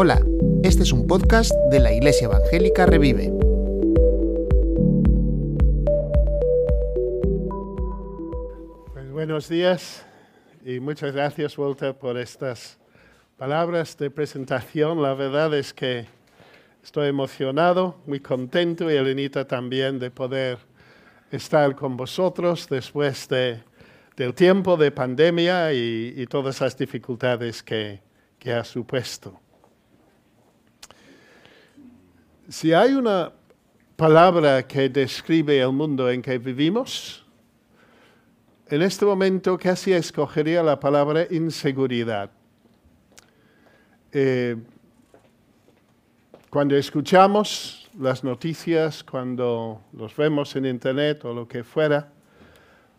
Hola, 0.00 0.24
este 0.62 0.84
es 0.84 0.92
un 0.92 1.08
podcast 1.08 1.50
de 1.72 1.80
la 1.80 1.92
Iglesia 1.92 2.26
Evangélica 2.26 2.86
Revive. 2.86 3.32
Pues 8.92 9.10
buenos 9.10 9.48
días 9.48 10.06
y 10.64 10.78
muchas 10.78 11.12
gracias 11.12 11.58
Walter 11.58 11.94
por 11.94 12.16
estas 12.16 12.78
palabras 13.36 13.98
de 13.98 14.08
presentación. 14.10 15.02
La 15.02 15.14
verdad 15.14 15.52
es 15.54 15.74
que 15.74 16.06
estoy 16.82 17.08
emocionado, 17.08 17.96
muy 18.06 18.20
contento 18.20 18.88
y 18.88 18.94
Elenita 18.94 19.48
también 19.48 19.98
de 19.98 20.12
poder 20.12 20.58
estar 21.32 21.74
con 21.74 21.96
vosotros 21.96 22.68
después 22.70 23.28
de, 23.28 23.60
del 24.16 24.32
tiempo 24.32 24.76
de 24.76 24.92
pandemia 24.92 25.72
y, 25.72 26.14
y 26.16 26.26
todas 26.26 26.60
las 26.60 26.78
dificultades 26.78 27.64
que, 27.64 28.06
que 28.38 28.52
ha 28.52 28.64
supuesto. 28.64 29.38
Si 32.48 32.72
hay 32.72 32.94
una 32.94 33.32
palabra 33.96 34.66
que 34.66 34.88
describe 34.88 35.60
el 35.60 35.72
mundo 35.72 36.08
en 36.10 36.22
que 36.22 36.38
vivimos, 36.38 37.24
en 38.68 38.82
este 38.82 39.04
momento 39.04 39.58
casi 39.58 39.92
escogería 39.92 40.62
la 40.62 40.78
palabra 40.78 41.26
inseguridad. 41.30 42.30
Eh, 44.12 44.56
cuando 46.50 46.76
escuchamos 46.76 47.90
las 47.98 48.24
noticias, 48.24 49.02
cuando 49.04 49.82
los 49.92 50.16
vemos 50.16 50.54
en 50.56 50.66
internet 50.66 51.24
o 51.24 51.34
lo 51.34 51.48
que 51.48 51.64
fuera, 51.64 52.12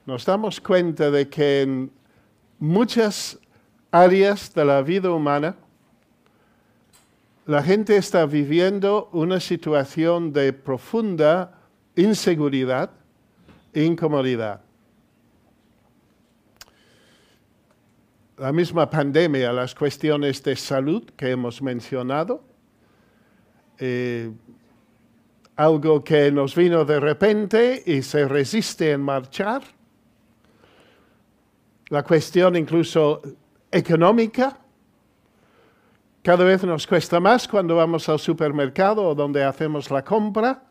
nos 0.05 0.25
damos 0.25 0.59
cuenta 0.59 1.09
de 1.09 1.29
que 1.29 1.61
en 1.61 1.91
muchas 2.59 3.39
áreas 3.91 4.53
de 4.53 4.65
la 4.65 4.81
vida 4.81 5.11
humana, 5.11 5.55
la 7.45 7.63
gente 7.63 7.97
está 7.97 8.25
viviendo 8.25 9.09
una 9.11 9.39
situación 9.39 10.31
de 10.31 10.53
profunda 10.53 11.59
inseguridad 11.95 12.91
e 13.73 13.83
incomodidad. 13.83 14.61
La 18.37 18.51
misma 18.53 18.89
pandemia, 18.89 19.51
las 19.51 19.73
cuestiones 19.73 20.41
de 20.43 20.55
salud 20.55 21.03
que 21.17 21.31
hemos 21.31 21.61
mencionado, 21.61 22.43
eh, 23.79 24.31
algo 25.55 26.03
que 26.03 26.31
nos 26.31 26.55
vino 26.55 26.85
de 26.85 26.99
repente 26.99 27.83
y 27.85 28.01
se 28.01 28.27
resiste 28.27 28.91
en 28.91 29.01
marchar, 29.01 29.63
la 31.89 32.03
cuestión 32.03 32.55
incluso 32.55 33.21
económica, 33.71 34.57
cada 36.21 36.43
vez 36.43 36.63
nos 36.63 36.85
cuesta 36.85 37.19
más 37.19 37.47
cuando 37.47 37.75
vamos 37.75 38.09
al 38.09 38.19
supermercado 38.19 39.03
o 39.03 39.15
donde 39.15 39.43
hacemos 39.43 39.89
la 39.89 40.03
compra 40.03 40.63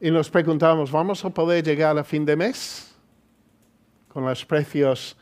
y 0.00 0.10
nos 0.10 0.30
preguntamos, 0.30 0.90
¿vamos 0.92 1.24
a 1.24 1.30
poder 1.30 1.64
llegar 1.64 1.98
a 1.98 2.04
fin 2.04 2.24
de 2.24 2.36
mes? 2.36 2.94
Con 4.08 4.24
los 4.24 4.44
precios 4.44 5.16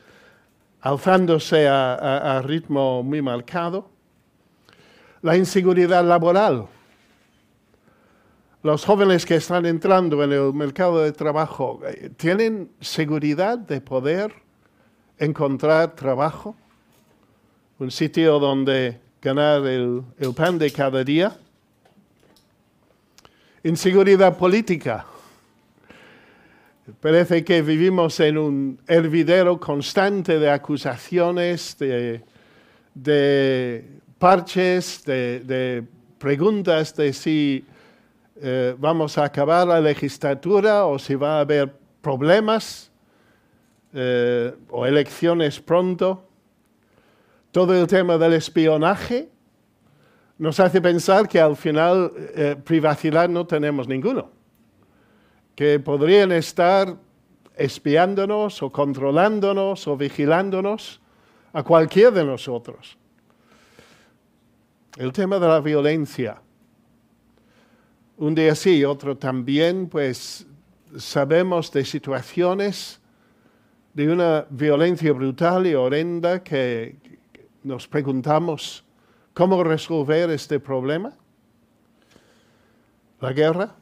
alzándose 0.83 1.69
a, 1.69 2.37
a, 2.37 2.43
ritmo 2.43 3.03
muy 3.03 3.23
marcado. 3.23 3.89
La 5.23 5.37
inseguridad 5.37 6.05
laboral. 6.05 6.67
Los 8.63 8.85
jóvenes 8.85 9.25
que 9.25 9.37
están 9.37 9.67
entrando 9.67 10.23
en 10.23 10.33
el 10.33 10.53
mercado 10.53 11.03
de 11.03 11.13
trabajo, 11.13 11.81
eh, 11.87 12.11
¿tienen 12.17 12.71
seguridad 12.81 13.59
de 13.59 13.81
poder 13.81 14.35
encontrar 15.19 15.95
trabajo? 15.95 16.57
Un 17.83 17.91
sitio 17.91 18.39
donde 18.39 19.01
ganar 19.21 19.67
el, 19.67 20.05
el, 20.21 20.33
pan 20.35 20.57
de 20.57 20.71
cada 20.71 21.03
día. 21.03 21.37
Inseguridad 23.65 24.39
política. 24.39 25.05
Parece 27.01 27.43
que 27.43 27.61
vivimos 27.61 28.21
en 28.21 28.39
un 28.39 28.79
hervidero 28.87 29.59
constante 29.59 30.39
de 30.39 30.49
acusaciones, 30.49 31.77
de, 31.77 32.23
de 32.95 33.85
parches, 34.17 35.03
de, 35.05 35.41
de, 35.41 35.83
preguntas 36.19 36.95
de 36.95 37.13
si 37.13 37.65
eh, 38.41 38.77
vamos 38.79 39.19
a 39.19 39.25
acabar 39.25 39.67
la 39.67 39.81
legislatura 39.81 40.87
o 40.87 41.01
si 41.01 41.17
va 41.17 41.39
a 41.39 41.41
haber 41.41 41.75
problemas 42.01 42.93
eh, 43.93 44.55
o 44.71 44.87
elecciones 44.87 45.59
pronto 45.59 46.29
todo 47.53 47.79
el 47.79 47.87
tema 47.87 48.17
del 48.19 48.33
espionaje 48.33 49.29
nos 50.39 50.59
hace 50.59 50.81
pensar 50.81 51.29
que 51.29 51.39
al 51.39 51.55
final 51.55 52.11
eh, 52.35 52.57
privacidad 52.65 53.29
no 53.29 53.47
tenemos 53.47 53.87
ninguno, 53.87 54.31
que 55.55 55.79
podrían 55.79 56.33
estar 56.33 56.97
espiándonos 57.55 58.63
o 58.63 58.73
controlándonos 58.73 59.87
o 59.87 59.97
vigilándonos 59.97 61.01
a 61.53 61.63
cualquiera 61.63 62.11
de 62.11 62.25
nosotros. 62.25 62.97
El 64.97 65.13
tema 65.13 65.39
de 65.39 65.47
la 65.47 65.61
violencia. 65.61 66.41
Un 68.17 68.35
día 68.35 68.55
sí, 68.55 68.85
otro 68.85 69.17
también, 69.17 69.89
pues 69.89 70.47
sabemos 70.97 71.71
de 71.71 71.85
situaciones 71.85 73.01
de 73.93 74.11
una 74.11 74.47
violencia 74.49 75.13
brutal 75.13 75.67
y 75.67 75.75
horrenda 75.75 76.43
que, 76.43 76.97
nos 77.65 77.87
preguntamos 77.87 78.85
cómo 79.35 79.63
resolver 79.63 80.31
este 80.31 80.59
problema. 80.59 81.13
La 83.21 83.33
guerra. 83.33 83.75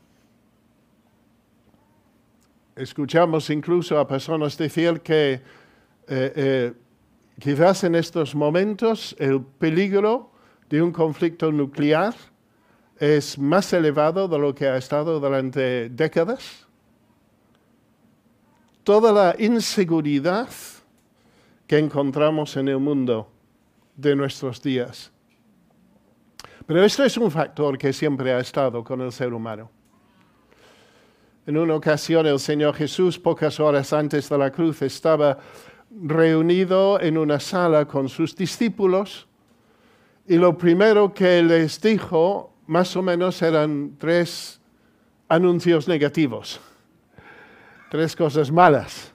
Escuchamos 2.76 3.50
incluso 3.50 3.98
a 3.98 4.06
personas 4.06 4.56
decir 4.56 5.00
que 5.00 5.32
eh, 5.32 5.42
eh, 6.08 6.72
quizás 7.38 7.84
en 7.84 7.94
estos 7.94 8.34
momentos 8.34 9.16
el 9.18 9.42
peligro 9.42 10.30
de 10.68 10.82
un 10.82 10.92
conflicto 10.92 11.50
nuclear 11.50 12.14
es 12.98 13.38
más 13.38 13.72
elevado 13.72 14.28
de 14.28 14.38
lo 14.38 14.54
que 14.54 14.68
ha 14.68 14.76
estado 14.76 15.18
durante 15.20 15.88
décadas. 15.88 16.66
Toda 18.84 19.12
la 19.12 19.36
inseguridad 19.38 20.48
que 21.66 21.78
encontramos 21.78 22.56
en 22.56 22.68
el 22.68 22.78
mundo 22.78 23.30
de 24.00 24.16
nuestros 24.16 24.62
días. 24.62 25.12
Pero 26.66 26.84
esto 26.84 27.04
es 27.04 27.16
un 27.16 27.30
factor 27.30 27.76
que 27.76 27.92
siempre 27.92 28.32
ha 28.32 28.40
estado 28.40 28.84
con 28.84 29.00
el 29.00 29.12
ser 29.12 29.32
humano. 29.32 29.70
En 31.46 31.56
una 31.56 31.74
ocasión 31.74 32.26
el 32.26 32.38
Señor 32.38 32.74
Jesús, 32.74 33.18
pocas 33.18 33.58
horas 33.58 33.92
antes 33.92 34.28
de 34.28 34.38
la 34.38 34.50
cruz, 34.50 34.82
estaba 34.82 35.38
reunido 35.90 37.00
en 37.00 37.18
una 37.18 37.40
sala 37.40 37.86
con 37.86 38.08
sus 38.08 38.36
discípulos 38.36 39.26
y 40.26 40.36
lo 40.36 40.56
primero 40.56 41.12
que 41.12 41.42
les 41.42 41.80
dijo, 41.80 42.54
más 42.68 42.94
o 42.94 43.02
menos, 43.02 43.42
eran 43.42 43.96
tres 43.98 44.60
anuncios 45.28 45.88
negativos, 45.88 46.60
tres 47.90 48.14
cosas 48.14 48.50
malas. 48.50 49.12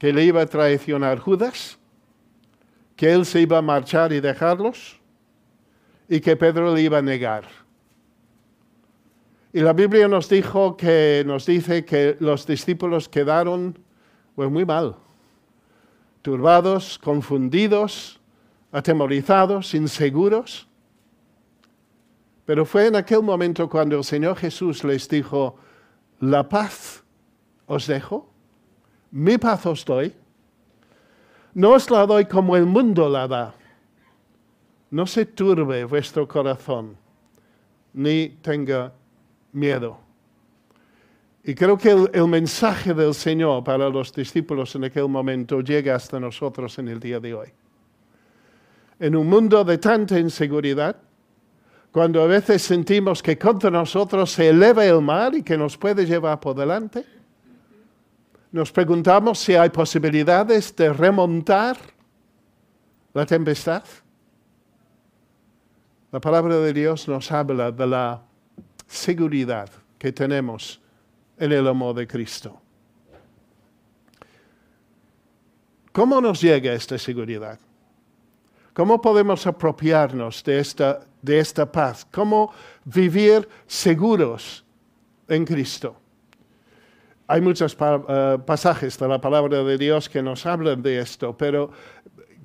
Que 0.00 0.12
le 0.12 0.24
iba 0.24 0.42
a 0.42 0.46
traicionar 0.46 1.20
Judas, 1.20 1.77
que 2.98 3.12
él 3.12 3.24
se 3.24 3.40
iba 3.40 3.58
a 3.58 3.62
marchar 3.62 4.12
y 4.12 4.18
dejarlos 4.18 4.98
y 6.08 6.18
que 6.18 6.34
Pedro 6.36 6.74
le 6.74 6.82
iba 6.82 6.98
a 6.98 7.02
negar. 7.02 7.44
Y 9.52 9.60
la 9.60 9.72
Biblia 9.72 10.08
nos 10.08 10.28
dijo 10.28 10.76
que 10.76 11.22
nos 11.24 11.46
dice 11.46 11.84
que 11.84 12.16
los 12.18 12.44
discípulos 12.44 13.08
quedaron 13.08 13.78
pues, 14.34 14.50
muy 14.50 14.64
mal, 14.64 14.96
turbados, 16.22 16.98
confundidos, 16.98 18.18
atemorizados, 18.72 19.74
inseguros. 19.74 20.66
Pero 22.46 22.66
fue 22.66 22.88
en 22.88 22.96
aquel 22.96 23.22
momento 23.22 23.68
cuando 23.68 23.96
el 23.96 24.02
Señor 24.02 24.36
Jesús 24.38 24.82
les 24.82 25.08
dijo, 25.08 25.54
la 26.18 26.48
paz 26.48 27.04
os 27.66 27.86
dejo, 27.86 28.28
mi 29.12 29.38
paz 29.38 29.66
os 29.66 29.84
doy 29.84 30.12
no 31.58 31.72
os 31.72 31.90
la 31.90 32.06
doy 32.06 32.24
como 32.26 32.54
el 32.54 32.66
mundo 32.66 33.08
la 33.08 33.26
da. 33.26 33.54
No 34.92 35.06
se 35.06 35.26
turbe 35.26 35.82
vuestro 35.84 36.28
corazón, 36.28 36.96
ni 37.94 38.28
tenga 38.40 38.92
miedo. 39.52 39.98
Y 41.42 41.56
creo 41.56 41.76
que 41.76 41.90
el, 42.12 42.28
mensaje 42.28 42.94
del 42.94 43.12
Señor 43.12 43.64
para 43.64 43.88
los 43.88 44.12
discípulos 44.12 44.76
en 44.76 44.84
aquel 44.84 45.08
momento 45.08 45.60
llega 45.60 45.96
hasta 45.96 46.20
nosotros 46.20 46.78
en 46.78 46.86
el 46.86 47.00
día 47.00 47.18
de 47.18 47.34
hoy. 47.34 47.48
En 49.00 49.16
un 49.16 49.28
mundo 49.28 49.64
de 49.64 49.78
tanta 49.78 50.16
inseguridad, 50.16 50.94
cuando 51.90 52.22
a 52.22 52.28
veces 52.28 52.62
sentimos 52.62 53.20
que 53.20 53.36
contra 53.36 53.68
nosotros 53.68 54.30
se 54.30 54.50
eleva 54.50 54.86
el 54.86 55.00
mar 55.02 55.34
y 55.34 55.42
que 55.42 55.58
nos 55.58 55.76
puede 55.76 56.06
llevar 56.06 56.38
por 56.38 56.54
delante, 56.54 57.17
nos 58.50 58.72
preguntamos 58.72 59.38
si 59.38 59.54
hay 59.54 59.68
posibilidades 59.70 60.74
de 60.74 60.92
remontar 60.92 61.76
la 63.12 63.26
tempestad. 63.26 63.84
La 66.10 66.20
palabra 66.20 66.56
de 66.56 66.72
Dios 66.72 67.06
nos 67.08 67.30
habla 67.30 67.70
de 67.70 67.86
la 67.86 68.22
seguridad 68.86 69.68
que 69.98 70.12
tenemos 70.12 70.80
en 71.36 71.52
el 71.52 71.68
amor 71.68 71.94
de 71.94 72.06
Cristo. 72.06 72.60
¿Cómo 75.92 76.20
nos 76.20 76.40
llega 76.40 76.72
esta 76.72 76.96
seguridad? 76.96 77.58
¿Cómo 78.72 79.00
podemos 79.00 79.46
apropiarnos 79.46 80.42
de 80.44 80.60
esta, 80.60 81.00
de 81.20 81.40
esta 81.40 81.70
paz? 81.70 82.06
¿Cómo 82.10 82.52
vivir 82.84 83.46
seguros 83.66 84.64
en 85.26 85.44
Cristo? 85.44 85.96
Hay 87.30 87.42
muchos 87.42 87.76
uh, 87.78 88.40
pasajes 88.42 88.98
de 88.98 89.06
la 89.06 89.20
palabra 89.20 89.62
de 89.62 89.76
Dios 89.76 90.08
que 90.08 90.22
nos 90.22 90.46
hablan 90.46 90.80
de 90.80 90.98
esto, 90.98 91.36
pero 91.36 91.70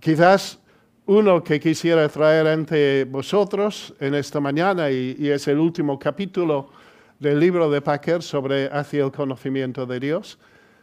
quizás 0.02 0.60
uno 1.06 1.42
que 1.42 1.58
quisiera 1.58 2.10
traer 2.10 2.48
ante 2.48 3.06
vosotros 3.06 3.94
en 4.02 4.14
esta 4.14 4.42
mañana 4.42 4.92
y, 4.92 5.30
es 5.30 5.48
el 5.48 5.60
último 5.60 5.98
capítulo 5.98 6.70
del 7.18 7.40
libro 7.40 7.72
de 7.72 7.80
Packer 7.80 8.22
sobre 8.22 8.68
hacia 8.68 9.06
el 9.06 9.12
conocimiento 9.14 9.86
de 9.86 10.02
Dios. 10.02 10.38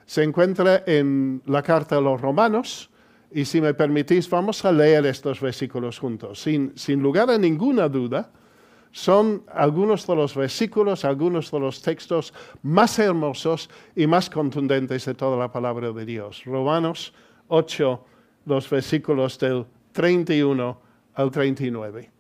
Se 0.07 0.23
encuentra 0.23 0.83
en 0.87 1.43
la 1.45 1.63
carta 1.63 1.99
a 1.99 2.01
los 2.01 2.19
romanos 2.19 2.89
y 3.31 3.45
si 3.45 3.61
me 3.61 3.75
permitís 3.75 4.31
vamos 4.31 4.65
a 4.65 4.73
leer 4.73 5.05
estos 5.05 5.43
versículos 5.43 5.99
juntos. 5.99 6.41
Sin 6.41 7.03
lugar 7.03 7.31
a 7.31 7.37
ninguna 7.37 7.87
duda, 7.87 8.31
son 8.93 9.45
algunos 9.53 10.07
de 10.07 10.17
los 10.17 10.35
versículos, 10.35 11.05
algunos 11.05 11.51
de 11.51 11.61
los 11.61 11.81
textos 11.81 12.35
más 12.63 12.99
hermosos 12.99 13.71
y 13.95 14.07
más 14.07 14.29
contundentes 14.29 15.05
de 15.05 15.15
toda 15.15 15.37
la 15.37 15.53
palabra 15.53 15.93
de 15.93 16.05
Dios. 16.05 16.43
Romanos 16.45 17.13
8, 17.49 18.05
los 18.47 18.69
versículos 18.69 19.39
del 19.39 19.67
31 19.93 20.81
al 21.15 21.31
39. 21.31 22.11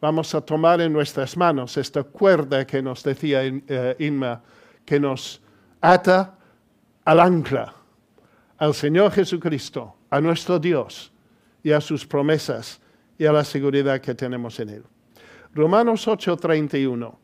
Vamos 0.00 0.34
a 0.34 0.40
tomar 0.40 0.80
en 0.80 0.92
nuestras 0.92 1.36
manos 1.36 1.76
esta 1.76 2.04
cuerda 2.04 2.66
que 2.66 2.82
nos 2.82 3.02
decía 3.02 3.40
uh, 3.42 4.02
Inma, 4.02 4.42
que 4.84 5.00
nos 5.00 5.40
ata 5.80 6.38
al 7.04 7.20
ancla, 7.20 7.74
al 8.58 8.74
Señor 8.74 9.10
Jesucristo, 9.12 9.96
a 10.10 10.20
nuestro 10.20 10.58
Dios 10.58 11.12
y 11.62 11.72
a 11.72 11.80
sus 11.80 12.06
promesas 12.06 12.80
y 13.18 13.26
a 13.26 13.32
la 13.32 13.44
seguridad 13.44 14.00
que 14.00 14.14
tenemos 14.14 14.60
en 14.60 14.68
Él. 14.68 14.84
Romanos 15.58 16.06
8:31. 16.06 17.18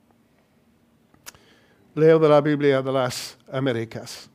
Leo 1.95 2.19
de 2.19 2.29
la 2.29 2.41
Biblia 2.41 2.83
de 2.83 2.91
las 2.93 3.39
Américas. 3.53 4.29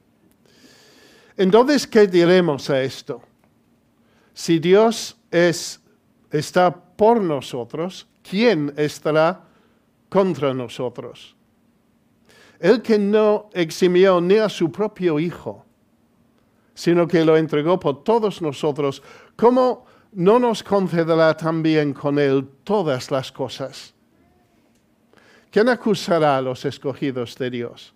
Entonces, 1.36 1.86
¿qué 1.86 2.07
diremos 2.07 2.69
a 2.69 2.81
esto? 2.81 3.22
Si 4.34 4.57
Dios 4.57 5.18
es, 5.30 5.81
está 6.31 6.74
por 6.74 7.22
nosotros, 7.22 8.07
¿quién 8.24 8.74
estará 8.78 9.42
contra 10.07 10.54
nosotros? 10.54 11.36
El 12.57 12.81
que 12.81 12.98
no 12.98 13.50
eximió 13.52 14.22
ni 14.22 14.38
a 14.38 14.48
su 14.48 14.72
propio 14.72 15.19
Hijo, 15.19 15.66
sino 16.74 17.06
que 17.06 17.25
lo 17.25 17.36
entregó 17.36 17.78
por 17.78 18.02
todos 18.06 18.42
nosotros, 18.42 19.04
¿cómo 19.36 19.86
no 20.12 20.40
nos 20.40 20.64
concederá 20.64 21.36
también 21.36 21.94
con 21.94 22.18
Él 22.20 22.48
todas 22.64 23.12
las 23.12 23.32
cosas? 23.32 23.94
¿Quién 25.52 25.70
acusará 25.70 26.38
a 26.38 26.42
los 26.42 26.66
escogidos 26.66 27.36
de 27.36 27.50
Dios? 27.50 27.94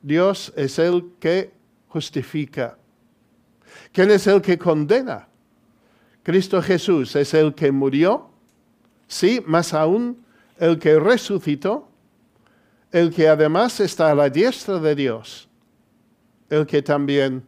Dios 0.00 0.52
es 0.56 0.78
el 0.78 1.12
que 1.20 1.52
justifica. 1.88 2.78
¿Quién 3.92 4.10
es 4.10 4.26
el 4.26 4.40
que 4.40 4.58
condena? 4.58 5.28
Cristo 6.22 6.62
Jesús 6.62 7.14
es 7.16 7.34
el 7.34 7.54
que 7.54 7.70
murió, 7.72 8.30
sí, 9.06 9.42
más 9.46 9.74
aún 9.74 10.24
el 10.58 10.78
que 10.78 10.98
resucitó, 10.98 11.88
el 12.90 13.12
que 13.12 13.28
además 13.28 13.80
está 13.80 14.10
a 14.10 14.14
la 14.14 14.30
diestra 14.30 14.78
de 14.78 14.94
Dios, 14.94 15.48
el 16.48 16.66
que 16.66 16.82
también 16.82 17.44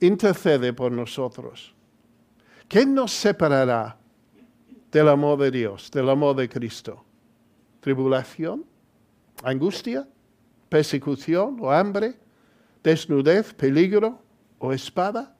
intercede 0.00 0.72
por 0.72 0.92
nosotros. 0.92 1.73
¿Quién 2.74 2.92
nos 2.92 3.12
separará 3.12 3.96
del 4.90 5.08
amor 5.08 5.38
de 5.38 5.52
Dios, 5.52 5.92
del 5.92 6.10
amor 6.10 6.34
de 6.34 6.48
Cristo? 6.48 7.04
¿Tribulación? 7.78 8.64
¿Angustia? 9.44 10.08
¿Persecución 10.68 11.56
o 11.60 11.70
hambre? 11.70 12.18
¿Desnudez? 12.82 13.54
¿Peligro 13.54 14.18
o 14.58 14.72
espada? 14.72 15.36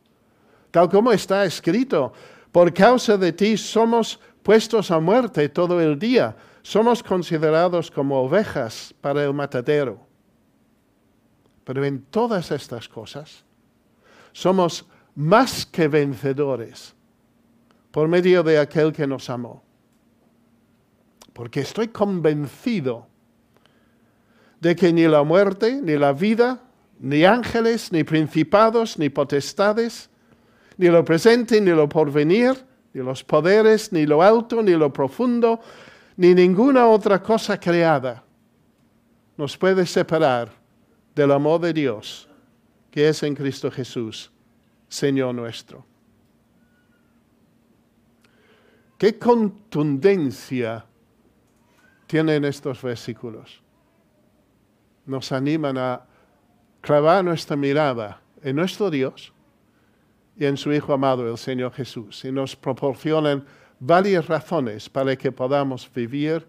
Tal 0.71 0.89
como 0.89 1.11
está 1.11 1.45
escrito, 1.45 2.13
por 2.53 2.73
causa 2.73 3.17
de 3.17 3.33
ti 3.33 3.57
somos 3.57 4.21
puestos 4.45 4.93
a 4.93 5.01
muerte 5.01 5.49
todo 5.49 5.81
el 5.81 5.99
día, 5.99 6.37
somos 6.63 7.03
considerados 7.03 7.91
como 7.91 8.21
ovejas 8.21 8.95
para 9.01 9.25
el 9.25 9.35
matadero. 9.35 9.99
Pero 11.65 11.85
en 11.85 12.01
todas 12.01 12.53
estas 12.53 12.89
cosas 12.89 13.45
somos 14.31 14.87
más 15.17 15.67
que 15.67 15.89
vencedores 15.89 16.94
por 17.95 18.09
medio 18.09 18.43
de 18.43 18.59
aquel 18.59 18.93
que 18.93 19.07
nos 19.07 19.31
amó. 19.31 19.63
Porque 21.33 21.61
estoy 21.61 21.87
convencido 21.87 23.07
de 24.61 24.75
que 24.75 24.93
ni 24.93 25.07
la 25.07 25.23
muerte, 25.23 25.81
ni 25.81 25.97
la 25.97 26.13
vida, 26.13 26.61
ni 26.99 27.25
ángeles, 27.25 27.93
ni 27.93 28.03
principados, 28.03 28.99
ni 28.99 29.11
potestades, 29.11 30.11
ni 30.77 30.89
lo 30.89 31.05
presente, 31.05 31.61
ni 31.61 31.71
lo 31.71 31.89
porvenir, 31.89 32.67
ni 32.93 33.01
los 33.01 33.23
poderes, 33.23 33.93
ni 33.93 34.07
lo 34.07 34.25
alto, 34.25 34.61
ni 34.61 34.73
lo 34.73 34.93
profundo, 34.93 35.61
ni 36.17 36.35
ninguna 36.35 36.89
otra 36.89 37.23
cosa 37.23 37.61
creada 37.61 38.25
nos 39.37 39.57
puede 39.57 39.87
separar 39.87 40.51
del 41.15 41.31
amor 41.31 41.61
de 41.61 41.73
Dios 41.73 42.29
que 42.91 43.09
es 43.09 43.23
en 43.23 43.37
Cristo 43.37 43.71
Jesús, 43.71 44.33
Señor 44.89 45.33
nuestro. 45.33 45.94
¿Qué 49.05 49.19
contundencia 49.19 50.83
tienen 52.07 52.43
estos 52.47 52.81
versículos? 52.81 53.61
Nos 55.05 55.31
animan 55.31 55.77
a 55.77 56.07
clavar 56.81 57.23
nuestra 57.23 57.55
mirada 57.55 58.23
en 58.43 58.57
nuestro 58.57 58.89
Dios 58.91 59.31
y 60.39 60.47
en 60.47 60.57
su 60.57 60.73
Hijo 60.73 60.95
amado, 60.95 61.31
el 61.31 61.37
Señor 61.37 61.73
Jesús, 61.75 62.25
y 62.25 62.33
nos 62.33 62.57
proporcionan 62.57 63.45
varias 63.79 64.27
razones 64.27 64.89
para 64.89 65.15
que 65.17 65.31
podamos 65.31 65.87
vivir 65.95 66.47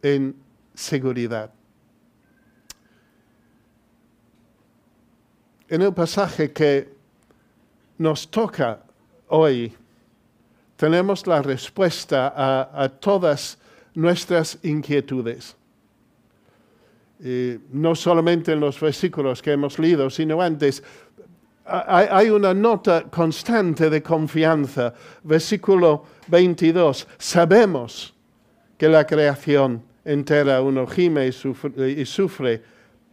en 0.00 0.34
seguridad. 0.72 1.52
En 5.68 5.82
el 5.82 5.92
pasaje 5.92 6.54
que 6.54 6.90
nos 7.98 8.30
toca 8.30 8.82
hoy, 9.28 9.76
tenemos 10.82 11.28
la 11.28 11.40
respuesta 11.40 12.34
a, 12.34 12.88
todas 12.88 13.56
nuestras 13.94 14.58
inquietudes. 14.64 15.54
no 17.70 17.94
solamente 17.94 18.50
en 18.50 18.58
los 18.58 18.80
versículos 18.80 19.40
que 19.40 19.52
hemos 19.52 19.78
leído, 19.78 20.10
sino 20.10 20.42
antes, 20.42 20.82
hay 21.64 22.30
una 22.30 22.52
nota 22.52 23.04
constante 23.04 23.88
de 23.88 24.02
confianza. 24.02 24.92
Versículo 25.22 26.02
22. 26.26 27.06
Sabemos 27.16 28.12
que 28.76 28.88
la 28.88 29.06
creación 29.06 29.84
entera 30.04 30.60
uno 30.62 30.84
gime 30.88 31.28
y 31.28 32.04
sufre, 32.04 32.60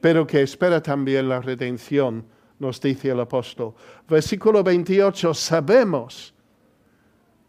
pero 0.02 0.26
que 0.26 0.42
espera 0.42 0.82
también 0.82 1.30
la 1.30 1.40
redención, 1.40 2.26
nos 2.58 2.82
dice 2.82 3.12
el 3.12 3.20
apóstol. 3.20 3.76
Versículo 4.08 4.64
28. 4.64 5.36
Sabemos 5.36 6.34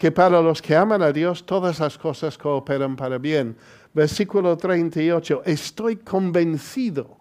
que 0.01 0.11
para 0.11 0.41
los 0.41 0.63
que 0.63 0.75
aman 0.75 1.03
a 1.03 1.13
Dios 1.13 1.45
todas 1.45 1.79
las 1.79 1.99
cosas 1.99 2.39
cooperan 2.39 2.97
para 2.97 3.19
bien. 3.19 3.55
Versículo 3.93 4.57
38. 4.57 5.43
Estoy 5.45 5.97
convencido 5.97 7.19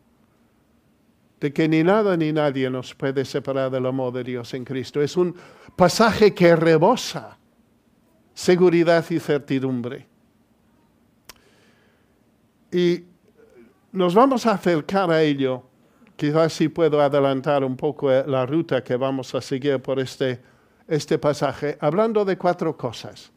de 1.42 1.52
que 1.52 1.68
ni 1.68 1.84
nada 1.84 2.16
ni 2.16 2.32
nadie 2.32 2.70
nos 2.70 2.96
puede 2.96 3.26
separar 3.26 3.70
del 3.70 3.86
amor 3.86 4.14
de 4.14 4.24
Dios 4.24 4.54
en 4.54 4.64
Cristo. 4.64 5.02
Es 5.02 5.18
un 5.18 5.36
pasaje 5.76 6.34
que 6.34 6.56
rebosa 6.56 7.38
seguridad 8.34 9.04
y 9.10 9.20
certidumbre. 9.20 10.08
Y 12.72 13.04
nos 13.92 14.16
vamos 14.16 14.46
a 14.46 14.52
acercar 14.52 15.12
a 15.12 15.22
ello. 15.22 15.64
Quizás 16.16 16.54
si 16.54 16.70
puedo 16.70 17.02
adelantar 17.02 17.62
un 17.66 17.76
poco 17.76 18.10
la 18.10 18.46
ruta 18.46 18.82
que 18.82 18.96
vamos 18.96 19.36
a 19.36 19.42
seguir 19.42 19.82
por 19.82 20.00
este, 20.00 20.40
este 20.90 21.18
pasaje, 21.18 21.78
hablando 21.80 22.26
de 22.26 22.38
cuatro 22.38 22.76
cosas. 22.76 23.32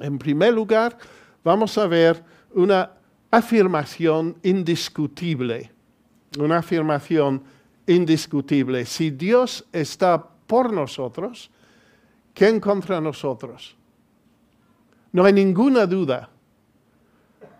En 0.00 0.18
primer 0.18 0.54
lugar, 0.54 0.96
vamos 1.44 1.76
a 1.78 1.86
ver 1.86 2.24
una 2.54 2.90
afirmación 3.30 4.36
indiscutible 4.42 5.70
una 6.38 6.58
afirmación 6.58 7.42
indiscutible. 7.86 8.84
Si 8.84 9.10
Dios 9.10 9.64
está 9.72 10.24
por 10.46 10.72
nosotros, 10.72 11.50
¿quién 12.34 12.60
contra 12.60 13.00
nosotros? 13.00 13.76
No 15.12 15.24
hay 15.24 15.32
ninguna 15.32 15.86
duda 15.86 16.30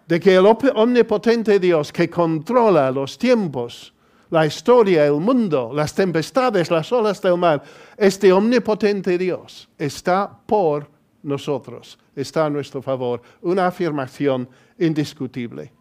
de 0.07 0.21
que 0.21 0.37
el 0.37 0.47
omnipotente 0.47 1.59
Dios 1.59 1.93
que 1.93 2.09
controla 2.09 2.91
los 2.91 3.19
tiempos, 3.19 3.93
la 4.31 4.47
historia, 4.47 5.05
el 5.07 5.21
mundo, 5.21 5.73
las 5.75 5.95
tempestades, 5.95 6.71
las 6.71 6.91
olas 6.93 7.21
del 7.21 7.37
mar, 7.37 7.63
este 7.97 8.33
omnipotente 8.33 9.19
Dios 9.19 9.69
está 9.77 10.31
por 10.47 10.89
nosotros, 11.23 11.99
está 12.15 12.47
a 12.47 12.51
nuestro 12.51 12.81
favor. 12.81 13.21
Una 13.43 13.67
afirmación 13.67 14.49
indiscutible. 14.79 15.73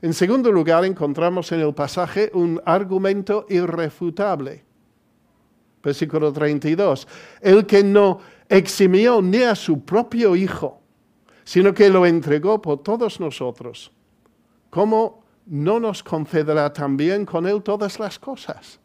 En 0.00 0.14
segundo 0.14 0.50
lugar, 0.50 0.84
encontramos 0.84 1.52
en 1.52 1.60
el 1.60 1.72
pasaje 1.74 2.30
un 2.34 2.60
argumento 2.64 3.46
irrefutable. 3.48 4.64
Versículo 5.82 6.32
32. 6.32 7.06
El 7.40 7.66
que 7.66 7.84
no 7.84 8.18
eximió 8.48 9.22
ni 9.22 9.42
a 9.42 9.54
su 9.54 9.84
propio 9.84 10.34
Hijo, 10.34 10.80
sino 11.44 11.72
que 11.74 11.88
lo 11.88 12.06
entregó 12.06 12.60
por 12.60 12.82
todos 12.82 13.20
nosotros, 13.20 13.92
¿cómo 14.70 15.21
no 15.46 15.80
nos 15.80 16.02
concederá 16.02 16.72
también 16.72 17.26
con 17.26 17.46
Él 17.46 17.62
todas 17.62 17.98
las 17.98 18.18
cosas? 18.18 18.78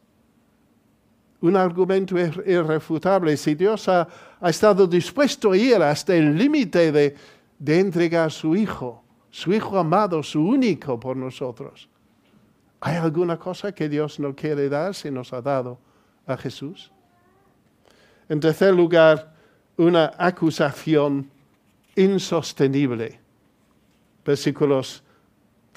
Un 1.40 1.56
argumento 1.56 2.18
irrefutable. 2.18 3.36
Si 3.36 3.54
Dios 3.54 3.88
ha, 3.88 4.08
estado 4.42 4.86
dispuesto 4.86 5.52
a 5.52 5.56
ir 5.56 5.76
hasta 5.76 6.14
el 6.14 6.36
límite 6.36 6.90
de, 6.90 7.16
de 7.58 7.80
entregar 7.80 8.26
a 8.26 8.30
su 8.30 8.56
Hijo, 8.56 9.02
su 9.30 9.52
Hijo 9.52 9.78
amado, 9.78 10.22
su 10.22 10.44
único 10.44 10.98
por 10.98 11.16
nosotros. 11.16 11.88
¿Hay 12.80 12.96
alguna 12.96 13.38
cosa 13.38 13.72
que 13.72 13.88
Dios 13.88 14.18
no 14.20 14.34
quiere 14.34 14.68
dar 14.68 14.94
si 14.94 15.10
nos 15.10 15.32
ha 15.32 15.42
dado 15.42 15.78
a 16.26 16.36
Jesús? 16.36 16.92
En 18.28 18.40
tercer 18.40 18.74
lugar, 18.74 19.34
una 19.76 20.12
acusación 20.18 21.30
insostenible. 21.96 23.20
Versículos 24.24 25.02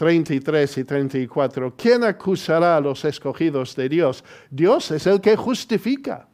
33 0.01 0.79
y 0.79 0.84
34. 0.84 1.75
¿Quién 1.77 2.03
acusará 2.03 2.75
a 2.75 2.81
los 2.81 3.05
escogidos 3.05 3.75
de 3.75 3.88
Dios? 3.88 4.24
Dios 4.50 4.89
es 4.89 5.05
el 5.05 5.22
que 5.22 5.36
justifica. 5.36 6.27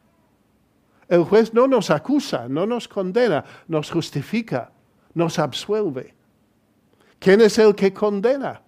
El 1.06 1.24
juez 1.24 1.52
no 1.52 1.68
nos 1.68 1.90
acusa, 1.90 2.48
no 2.48 2.64
nos 2.64 2.88
condena, 2.88 3.44
nos 3.66 3.90
justifica, 3.90 4.72
nos 5.12 5.38
absuelve. 5.38 6.14
¿Quién 7.18 7.42
es 7.42 7.58
el 7.58 7.74
que 7.74 7.92
condena? 7.92 8.62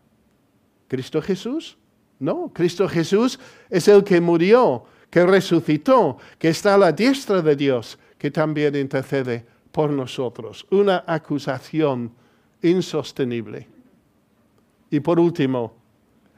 ¿Cristo 0.87 1.23
Jesús? 1.23 1.79
No, 2.19 2.51
Cristo 2.53 2.87
Jesús 2.87 3.41
es 3.71 3.89
el 3.89 4.05
que 4.05 4.21
murió, 4.21 4.85
que 5.09 5.25
resucitó, 5.25 6.19
que 6.39 6.51
está 6.51 6.75
a 6.75 6.79
la 6.79 6.93
diestra 6.93 7.41
de 7.41 7.57
Dios, 7.57 7.99
que 8.19 8.31
también 8.31 8.77
intercede 8.77 9.47
por 9.73 9.89
nosotros. 9.89 10.67
Una 10.71 11.05
acusación 11.07 12.13
insostenible. 12.61 13.80
Y 14.91 15.01
por 15.01 15.21
último, 15.21 15.75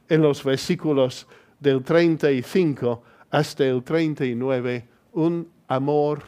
en 0.08 0.22
los 0.22 0.44
versículos 0.44 1.26
del 1.58 1.82
35 1.82 3.02
hasta 3.30 3.64
el 3.64 3.82
39, 3.82 4.88
un 5.12 5.48
amor 5.68 6.22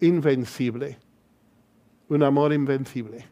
invencible. 0.00 0.98
Un 2.08 2.22
amor 2.22 2.52
invencible 2.52 3.30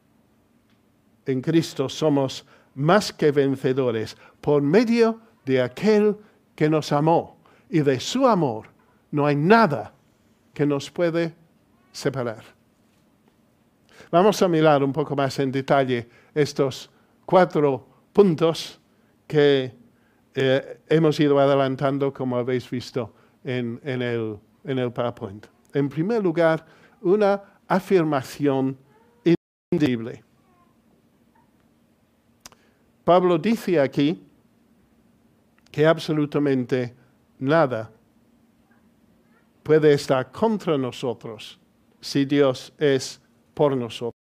en 1.33 1.43
Cristo 1.43 1.89
somos 1.89 2.45
más 2.75 3.13
que 3.13 3.31
vencedores 3.31 4.17
por 4.41 4.63
medio 4.63 5.21
de 5.45 5.61
aquel 5.61 6.17
que 6.55 6.71
nos 6.71 6.91
amó. 6.93 7.39
Y 7.69 7.81
de 7.81 8.01
su 8.01 8.27
amor 8.27 8.69
no 9.11 9.27
hay 9.27 9.37
nada 9.37 9.93
que 10.55 10.65
nos 10.65 10.91
puede 10.91 11.35
separar. 11.93 12.43
Vamos 14.11 14.41
a 14.41 14.49
mirar 14.49 14.83
un 14.83 14.93
poco 14.93 15.15
más 15.15 15.39
en 15.39 15.53
detalle 15.53 16.09
estos 16.35 16.91
cuatro 17.27 17.87
puntos 18.19 18.81
que 19.29 19.73
eh, 20.35 20.81
hemos 20.89 21.21
ido 21.21 21.39
adelantando, 21.39 22.13
como 22.13 22.37
habéis 22.37 22.69
visto 22.69 23.15
en, 23.45 23.81
el, 23.85 24.37
en 24.65 24.79
el 24.81 24.91
PowerPoint. 24.91 25.47
En 25.73 25.89
primer 25.89 26.21
lugar, 26.21 26.67
una 27.01 27.41
afirmación 27.69 28.77
indecible. 29.71 30.25
Pablo 33.05 33.39
dice 33.39 33.79
aquí 33.79 34.21
que 35.71 35.87
absolutamente 35.87 36.97
nada 37.39 37.89
puede 39.63 39.93
estar 39.93 40.33
contra 40.33 40.77
nosotros 40.77 41.61
si 42.01 42.25
Dios 42.25 42.73
es 42.79 43.21
por 43.55 43.77
nosotros. 43.77 44.18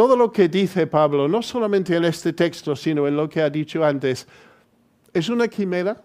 Todo 0.00 0.16
lo 0.16 0.32
que 0.32 0.48
dice 0.48 0.86
Pablo, 0.86 1.28
no 1.28 1.42
solamente 1.42 1.94
en 1.94 2.06
este 2.06 2.32
texto, 2.32 2.74
sino 2.74 3.06
en 3.06 3.14
lo 3.14 3.28
que 3.28 3.42
ha 3.42 3.50
dicho 3.50 3.84
antes, 3.84 4.26
es 5.12 5.28
una 5.28 5.46
quimera, 5.46 6.02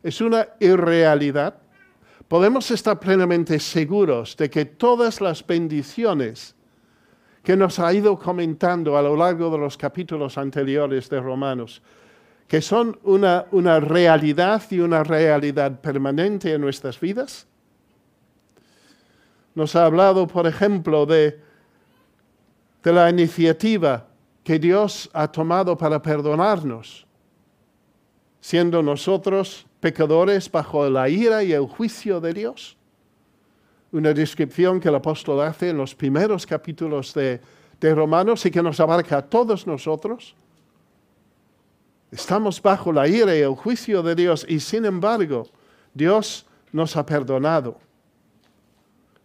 es 0.00 0.20
una 0.20 0.46
irrealidad. 0.60 1.58
Podemos 2.28 2.70
estar 2.70 3.00
plenamente 3.00 3.58
seguros 3.58 4.36
de 4.36 4.48
que 4.48 4.64
todas 4.64 5.20
las 5.20 5.44
bendiciones 5.44 6.54
que 7.42 7.56
nos 7.56 7.80
ha 7.80 7.92
ido 7.92 8.16
comentando 8.16 8.96
a 8.96 9.02
lo 9.02 9.16
largo 9.16 9.50
de 9.50 9.58
los 9.58 9.76
capítulos 9.76 10.38
anteriores 10.38 11.08
de 11.08 11.20
Romanos, 11.20 11.82
que 12.46 12.62
son 12.62 12.96
una, 13.02 13.46
una 13.50 13.80
realidad 13.80 14.62
y 14.70 14.78
una 14.78 15.02
realidad 15.02 15.80
permanente 15.80 16.52
en 16.52 16.60
nuestras 16.60 17.00
vidas. 17.00 17.48
Nos 19.56 19.74
ha 19.74 19.84
hablado, 19.84 20.28
por 20.28 20.46
ejemplo, 20.46 21.04
de, 21.04 21.47
de 22.82 22.92
la 22.92 23.10
iniciativa 23.10 24.06
que 24.44 24.58
Dios 24.58 25.10
ha 25.12 25.30
tomado 25.30 25.76
para 25.76 26.00
perdonarnos, 26.00 27.06
siendo 28.40 28.82
nosotros 28.82 29.66
pecadores 29.80 30.50
bajo 30.50 30.88
la 30.88 31.08
ira 31.08 31.42
y 31.42 31.52
el 31.52 31.66
juicio 31.66 32.20
de 32.20 32.32
Dios 32.32 32.78
una 33.92 34.12
descripción 34.12 34.80
que 34.80 34.88
el 34.88 34.94
apóstol 34.94 35.40
hace 35.40 35.70
en 35.70 35.78
los 35.78 35.94
primeros 35.94 36.46
capítulos 36.46 37.14
de, 37.14 37.40
Romanos 37.80 38.44
y 38.44 38.50
que 38.50 38.60
nos 38.60 38.80
abarca 38.80 39.18
a 39.18 39.22
todos 39.22 39.66
nosotros. 39.66 40.34
Estamos 42.10 42.60
bajo 42.60 42.92
la 42.92 43.06
ira 43.06 43.36
y 43.36 43.40
el 43.40 43.54
juicio 43.54 44.02
de 44.02 44.16
Dios 44.16 44.44
y 44.48 44.58
sin 44.58 44.84
embargo 44.84 45.46
Dios 45.94 46.44
nos 46.72 46.96
ha 46.96 47.06
perdonado, 47.06 47.78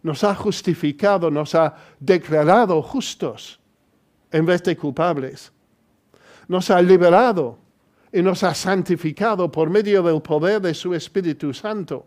nos 0.04 0.22
ha 0.22 0.36
justificado, 0.36 1.32
nos 1.32 1.56
ha 1.56 1.74
declarado 1.98 2.80
justos 2.80 3.58
en 4.30 4.46
vez 4.46 4.62
de 4.62 4.76
culpables, 4.76 5.50
nos 6.46 6.70
ha 6.70 6.80
liberado 6.80 7.58
y 8.12 8.22
nos 8.22 8.44
ha 8.44 8.54
santificado 8.54 9.50
por 9.50 9.68
medio 9.68 10.00
del 10.04 10.22
poder 10.22 10.60
de 10.60 10.74
su 10.74 10.94
Espíritu 10.94 11.52
Santo 11.52 12.06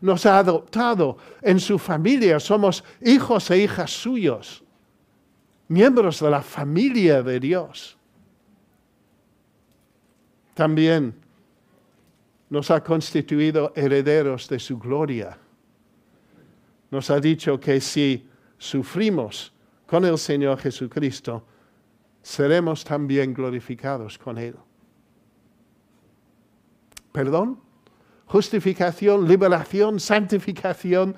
nos 0.00 0.26
ha 0.26 0.38
adoptado 0.38 1.16
en 1.42 1.60
su 1.60 1.78
familia, 1.78 2.40
somos 2.40 2.84
hijos 3.00 3.50
e 3.50 3.58
hijas 3.58 3.90
suyos, 3.90 4.62
miembros 5.68 6.20
de 6.20 6.30
la 6.30 6.42
familia 6.42 7.22
de 7.22 7.40
Dios. 7.40 7.96
También 10.54 11.14
nos 12.48 12.70
ha 12.70 12.82
constituido 12.82 13.72
herederos 13.74 14.48
de 14.48 14.58
su 14.58 14.78
gloria. 14.78 15.38
Nos 16.96 17.10
ha 17.10 17.20
dicho 17.20 17.60
que 17.60 17.78
si 17.78 18.26
sufrimos 18.56 19.52
con 19.86 20.06
el 20.06 20.16
Señor 20.16 20.58
Jesucristo, 20.58 21.44
seremos 22.22 22.82
también 22.84 23.34
glorificados 23.34 24.16
con 24.16 24.38
Él. 24.38 24.54
¿Perdón? 27.12 27.60
justificación, 28.24 29.28
liberación, 29.28 30.00
santificación, 30.00 31.14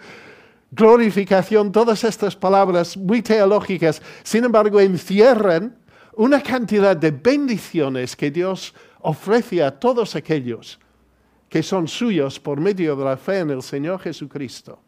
glorificación, 0.72 1.70
todas 1.70 2.02
estas 2.02 2.34
palabras 2.34 2.96
muy 2.96 3.22
teológicas, 3.22 4.02
sin 4.24 4.46
embargo, 4.46 4.80
encierran 4.80 5.78
una 6.16 6.42
cantidad 6.42 6.96
de 6.96 7.12
bendiciones 7.12 8.16
que 8.16 8.32
Dios 8.32 8.74
ofrece 8.98 9.62
a 9.62 9.78
todos 9.78 10.16
aquellos 10.16 10.80
que 11.48 11.62
son 11.62 11.86
suyos 11.86 12.40
por 12.40 12.60
medio 12.60 12.96
de 12.96 13.04
la 13.04 13.16
fe 13.16 13.38
en 13.38 13.50
el 13.50 13.62
Señor 13.62 14.00
Jesucristo, 14.00 14.82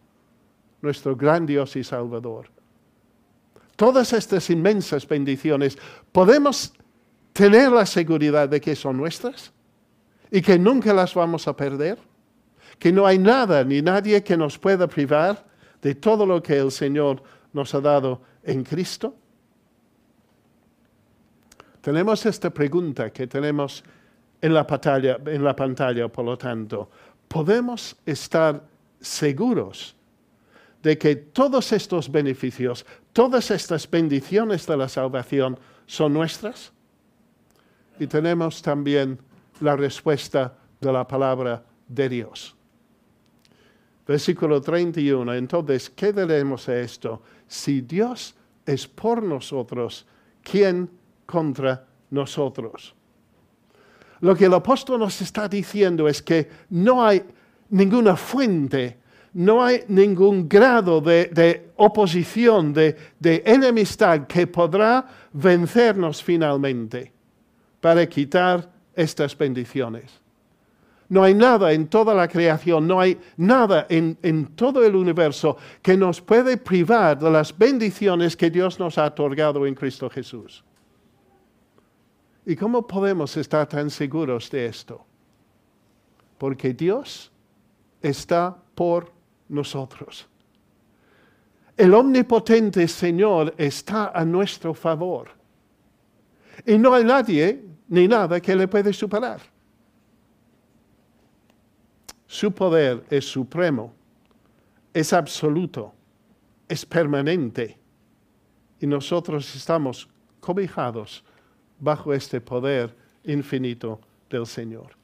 nuestro 0.83 1.17
gran 1.17 1.47
Dios 1.47 1.77
y 1.77 1.85
Salvador. 1.85 2.47
Todas 3.77 4.13
estas 4.13 4.49
inmensas 4.51 5.07
bendiciones, 5.07 5.79
¿podemos 6.13 6.75
tener 7.33 7.71
la 7.73 7.87
seguridad 7.87 8.49
de 8.49 8.61
que 8.61 8.77
son 8.77 8.97
nuestras 8.97 9.53
y 10.31 10.43
que 10.43 10.59
nunca 10.59 10.93
las 10.93 11.15
vamos 11.15 11.49
a 11.49 11.57
perder? 11.57 11.99
que 12.81 12.91
no 12.91 13.07
hay 13.07 13.19
nada 13.19 13.63
ni 13.63 13.83
nadie 13.83 14.25
que 14.25 14.37
nos 14.37 14.59
pueda 14.59 14.89
privar 14.89 15.45
de 15.83 15.95
todo 15.95 16.25
lo 16.25 16.43
que 16.43 16.59
el 16.59 16.73
Señor 16.73 17.23
nos 17.53 17.75
ha 17.75 17.81
dado 17.81 18.23
en 18.43 18.65
Cristo? 18.65 19.15
Tenemos 21.83 22.25
esta 22.25 22.49
pregunta 22.51 23.11
que 23.11 23.27
tenemos 23.27 23.85
en 24.41 24.55
la 24.55 24.67
pantalla, 24.67 25.19
en 25.27 25.45
la 25.45 25.55
pantalla 25.55 26.09
por 26.09 26.25
lo 26.25 26.39
tanto. 26.39 26.91
¿Podemos 27.29 27.97
estar 28.07 28.63
seguros 28.99 29.95
de 30.83 30.97
que 30.99 31.17
todos 31.17 31.73
estos 31.73 32.11
beneficios, 32.11 32.87
todas 33.13 33.51
estas 33.51 33.89
bendiciones 33.91 34.67
de 34.67 34.77
la 34.77 34.89
salvación 34.89 35.59
son 35.87 36.13
nuestras? 36.13 36.73
Y 37.99 38.07
tenemos 38.07 38.63
también 38.63 39.19
la 39.61 39.77
respuesta 39.77 40.57
de 40.81 40.93
la 40.93 41.07
palabra 41.07 41.63
de 41.87 42.09
Dios. 42.09 42.57
Versículo 44.07 44.61
31. 44.61 45.35
Entonces, 45.35 45.91
¿qué 45.91 46.13
diremos 46.13 46.69
a 46.69 46.81
esto? 46.81 47.23
Si 47.47 47.83
Dios 47.83 48.35
es 48.65 48.89
por 48.89 49.23
nosotros, 49.23 50.07
¿quién 50.43 50.91
contra 51.27 51.87
nosotros? 52.11 52.95
Lo 54.21 54.35
que 54.35 54.47
el 54.47 54.55
apóstol 54.55 55.01
nos 55.01 55.21
está 55.21 55.49
diciendo 55.49 56.09
es 56.09 56.23
que 56.23 56.49
no 56.71 57.05
hay 57.05 57.23
ninguna 57.71 58.17
fuente, 58.17 58.99
no 59.33 59.63
hay 59.63 59.85
ningún 59.89 60.49
grado 60.49 61.01
de, 61.01 61.71
oposición, 61.77 62.73
de, 62.73 62.97
enemistad 63.45 64.27
que 64.27 64.47
podrá 64.47 65.07
vencernos 65.33 66.23
finalmente 66.23 67.13
para 67.81 68.07
quitar 68.09 68.71
estas 68.95 69.37
bendiciones. 69.37 70.21
No 71.09 71.25
hay 71.25 71.35
nada 71.35 71.73
en 71.73 71.89
toda 71.89 72.15
la 72.15 72.29
creación, 72.29 72.87
no 72.87 73.01
hay 73.01 73.19
nada 73.37 73.87
en, 73.89 74.17
en, 74.23 74.47
todo 74.55 74.85
el 74.85 74.95
universo 74.95 75.57
que 75.83 75.97
nos 75.97 76.21
puede 76.21 76.57
privar 76.57 77.19
de 77.19 77.31
las 77.31 77.57
bendiciones 77.57 78.37
que 78.37 78.51
Dios 78.51 78.79
nos 78.79 78.97
ha 78.97 79.07
otorgado 79.07 79.67
en 79.67 79.75
Cristo 79.75 80.09
Jesús. 80.09 80.65
¿Y 82.47 82.55
cómo 82.55 82.87
podemos 82.87 83.37
estar 83.37 83.69
tan 83.69 83.91
seguros 83.91 84.51
de 84.51 84.67
esto? 84.67 85.05
Porque 86.39 86.73
Dios 86.75 87.31
está 88.01 88.57
por 88.75 89.13
nosotros. 89.51 90.27
El 91.77 91.95
omnipotente 91.95 92.87
Señor 92.89 93.55
está 93.57 94.09
a 94.09 94.25
nuestro 94.25 94.75
favor. 94.75 95.31
Y 96.67 96.79
no 96.79 96.95
hay 96.95 97.05
nadie 97.05 97.65
ni 97.89 98.07
nada 98.07 98.41
que 98.41 98.55
le 98.55 98.69
puede 98.69 98.93
superar. 98.93 99.41
Su 102.27 102.53
poder 102.53 103.05
es 103.11 103.25
supremo, 103.25 103.93
es 104.95 105.13
absoluto, 105.13 105.93
es 106.69 106.87
permanente. 106.87 107.77
Y 108.79 108.87
nosotros 108.87 109.55
estamos 109.57 110.09
cobijados 110.39 111.25
bajo 111.79 112.13
este 112.13 112.41
poder 112.41 112.95
infinito 113.25 114.01
del 114.29 114.47
Señor. 114.47 114.95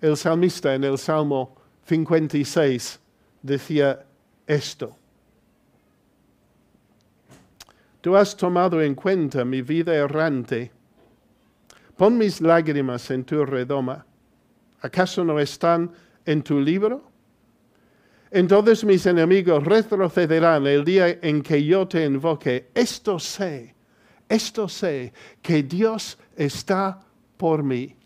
El 0.00 0.16
salmista 0.16 0.74
en 0.74 0.84
el 0.84 0.96
Salmo 0.96 1.57
56 1.88 3.00
decía 3.40 4.04
esto. 4.46 4.94
Tú 8.02 8.14
has 8.14 8.36
tomado 8.36 8.82
en 8.82 8.94
cuenta 8.94 9.42
mi 9.44 9.62
vida 9.62 9.94
errante. 9.94 10.70
Pon 11.96 12.18
mis 12.18 12.42
lágrimas 12.42 13.10
en 13.10 13.24
tu 13.24 13.44
redoma. 13.44 14.04
¿Acaso 14.82 15.24
no 15.24 15.40
están 15.40 15.90
en 16.26 16.42
tu 16.42 16.60
libro? 16.60 17.10
Entonces 18.30 18.84
mis 18.84 19.06
enemigos 19.06 19.64
retrocederán 19.64 20.66
el 20.66 20.84
día 20.84 21.18
en 21.22 21.42
que 21.42 21.64
yo 21.64 21.88
te 21.88 22.04
invoque. 22.04 22.68
Esto 22.74 23.18
sé, 23.18 23.74
esto 24.28 24.68
sé, 24.68 25.14
que 25.40 25.62
Dios 25.62 26.18
está 26.36 27.00
por 27.38 27.62
mí. 27.62 27.97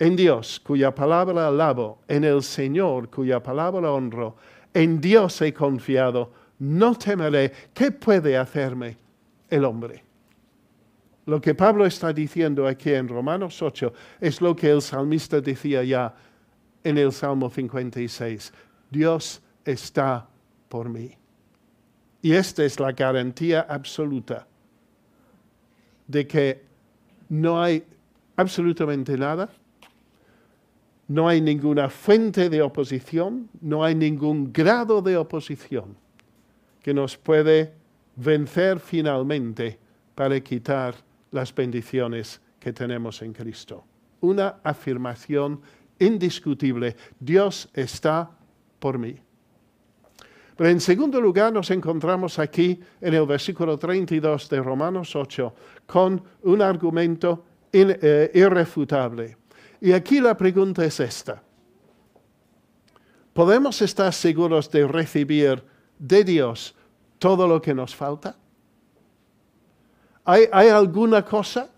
En 0.00 0.16
Dios, 0.16 0.58
cuya 0.58 0.94
palabra 0.94 1.46
alabo, 1.46 2.00
en 2.08 2.24
el 2.24 2.42
Señor, 2.42 3.10
cuya 3.10 3.42
palabra 3.42 3.92
honro, 3.92 4.34
en 4.72 4.98
Dios 4.98 5.42
he 5.42 5.52
confiado, 5.52 6.32
no 6.58 6.94
temeré. 6.94 7.52
¿Qué 7.74 7.90
puede 7.90 8.38
hacerme 8.38 8.96
el 9.50 9.62
hombre? 9.62 10.02
Lo 11.26 11.38
que 11.38 11.54
Pablo 11.54 11.84
está 11.84 12.14
diciendo 12.14 12.66
aquí 12.66 12.94
en 12.94 13.08
Romanos 13.08 13.60
8 13.60 13.92
es 14.20 14.40
lo 14.40 14.56
que 14.56 14.70
el 14.70 14.80
salmista 14.80 15.38
decía 15.38 15.84
ya 15.84 16.14
en 16.82 16.96
el 16.96 17.12
Salmo 17.12 17.50
56. 17.50 18.54
Dios 18.90 19.42
está 19.66 20.26
por 20.70 20.88
mí. 20.88 21.10
Y 22.22 22.32
esta 22.32 22.64
es 22.64 22.80
la 22.80 22.92
garantía 22.92 23.66
absoluta 23.68 24.46
de 26.06 26.26
que 26.26 26.64
no 27.28 27.62
hay 27.62 27.84
absolutamente 28.36 29.16
nada, 29.18 29.50
no 31.10 31.28
hay 31.28 31.40
ninguna 31.40 31.90
fuente 31.90 32.48
de 32.48 32.62
oposición, 32.62 33.48
no 33.60 33.82
hay 33.82 33.96
ningún 33.96 34.52
grado 34.52 35.02
de 35.02 35.16
oposición 35.16 35.96
que 36.80 36.94
nos 36.94 37.16
puede 37.16 37.72
vencer 38.14 38.78
finalmente 38.78 39.76
para 40.14 40.38
quitar 40.38 40.94
las 41.32 41.52
bendiciones 41.52 42.40
que 42.60 42.72
tenemos 42.72 43.22
en 43.22 43.32
Cristo. 43.32 43.84
Una 44.20 44.60
afirmación 44.62 45.60
indiscutible, 45.98 46.94
Dios 47.18 47.68
está 47.74 48.30
por 48.78 48.96
mí. 48.96 49.16
Pero 50.54 50.70
en 50.70 50.80
segundo 50.80 51.20
lugar 51.20 51.52
nos 51.52 51.72
encontramos 51.72 52.38
aquí 52.38 52.78
en 53.00 53.14
el 53.14 53.26
versículo 53.26 53.76
32 53.76 54.48
de 54.48 54.62
Romanos 54.62 55.16
8 55.16 55.54
con 55.86 56.22
un 56.44 56.62
argumento 56.62 57.44
eh, 57.72 58.30
irrefutable. 58.32 59.39
Y 59.80 59.92
aquí 59.92 60.20
la 60.20 60.36
pregunta 60.36 60.84
es 60.84 61.00
esta. 61.00 61.42
¿Podemos 63.32 63.80
estar 63.80 64.12
seguros 64.12 64.70
de 64.70 64.86
recibir 64.86 65.64
de 65.98 66.24
Dios 66.24 66.74
todo 67.18 67.46
lo 67.46 67.62
que 67.62 67.72
nos 67.72 67.94
falta? 67.94 68.36
¿Hay, 70.24 70.68
alguna 70.68 71.24
cosa 71.24 71.68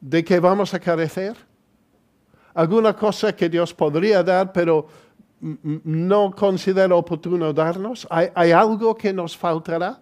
de 0.00 0.24
que 0.24 0.40
vamos 0.40 0.74
a 0.74 0.80
carecer? 0.80 1.36
¿Alguna 2.52 2.94
cosa 2.94 3.34
que 3.34 3.48
Dios 3.48 3.72
podría 3.72 4.22
dar, 4.22 4.52
pero 4.52 4.88
no 5.40 6.32
considera 6.34 6.94
oportuno 6.94 7.52
darnos? 7.52 8.06
¿Hay, 8.10 8.28
¿Hay, 8.34 8.50
algo 8.50 8.94
que 8.96 9.12
nos 9.12 9.36
faltará? 9.36 10.00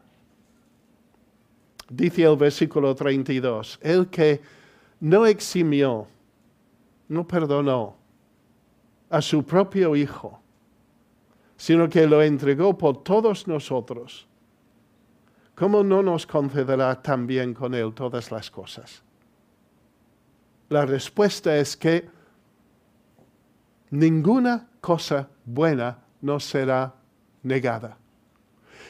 Dice 1.89 2.23
el 2.23 2.37
versículo 2.37 2.95
32, 2.95 3.79
el 3.83 4.09
que 4.09 4.41
no 4.99 5.27
eximió, 5.27 6.09
no 7.09 7.27
perdonó 7.27 7.97
a 9.11 9.23
su 9.23 9.45
propio 9.45 9.95
Hijo, 9.95 10.40
sino 11.57 11.88
que 11.88 12.07
lo 12.07 12.23
entregó 12.23 12.77
por 12.77 13.03
todos 13.03 13.47
nosotros 13.47 14.27
¿cómo 15.57 15.83
no 15.83 16.03
nos 16.03 16.27
concederá 16.27 17.03
también 17.03 17.53
con 17.53 17.75
Él 17.75 17.92
todas 17.95 18.31
las 18.31 18.49
cosas? 18.51 19.03
La 20.69 20.85
respuesta 20.85 21.57
es 21.57 21.77
que 21.77 22.09
ninguna 23.90 24.69
cosa 24.81 25.29
buena 25.45 25.99
nos 26.21 26.45
será 26.45 26.95
negada. 27.42 27.97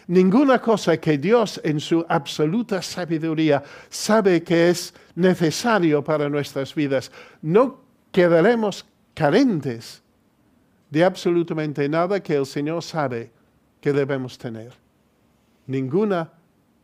Ninguna 0.08 0.60
cosa 0.60 0.96
que 0.98 1.18
Dios 1.18 1.60
en 1.64 1.80
su 1.80 2.04
absoluta 2.08 2.80
sabiduría 2.80 3.62
sabe 3.88 4.42
que 4.42 4.70
es 4.70 4.94
necesario 5.14 6.02
para 6.02 6.28
nuestras 6.28 6.74
vidas, 6.74 7.10
no 7.42 7.85
quedaremos 8.16 8.82
carentes 9.12 10.02
de 10.88 11.04
absolutamente 11.04 11.86
nada 11.86 12.18
que 12.18 12.34
el 12.34 12.46
Señor 12.46 12.82
sabe 12.82 13.30
que 13.78 13.92
debemos 13.92 14.38
tener. 14.38 14.72
Ninguna 15.66 16.32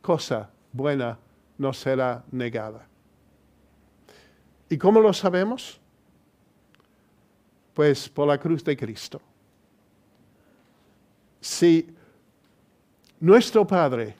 cosa 0.03 0.51
buena 0.75 1.19
no 1.57 1.73
será 1.73 2.23
negada. 2.31 2.87
¿Y 4.69 4.77
cómo 4.77 5.01
lo 5.01 5.11
sabemos? 5.15 5.81
Pues 7.73 8.11
por 8.11 8.29
la 8.29 8.37
cruz 8.37 8.63
de 8.63 8.77
Cristo. 8.77 9.19
Si 11.41 11.97
nuestro 13.21 13.67
Padre 13.67 14.15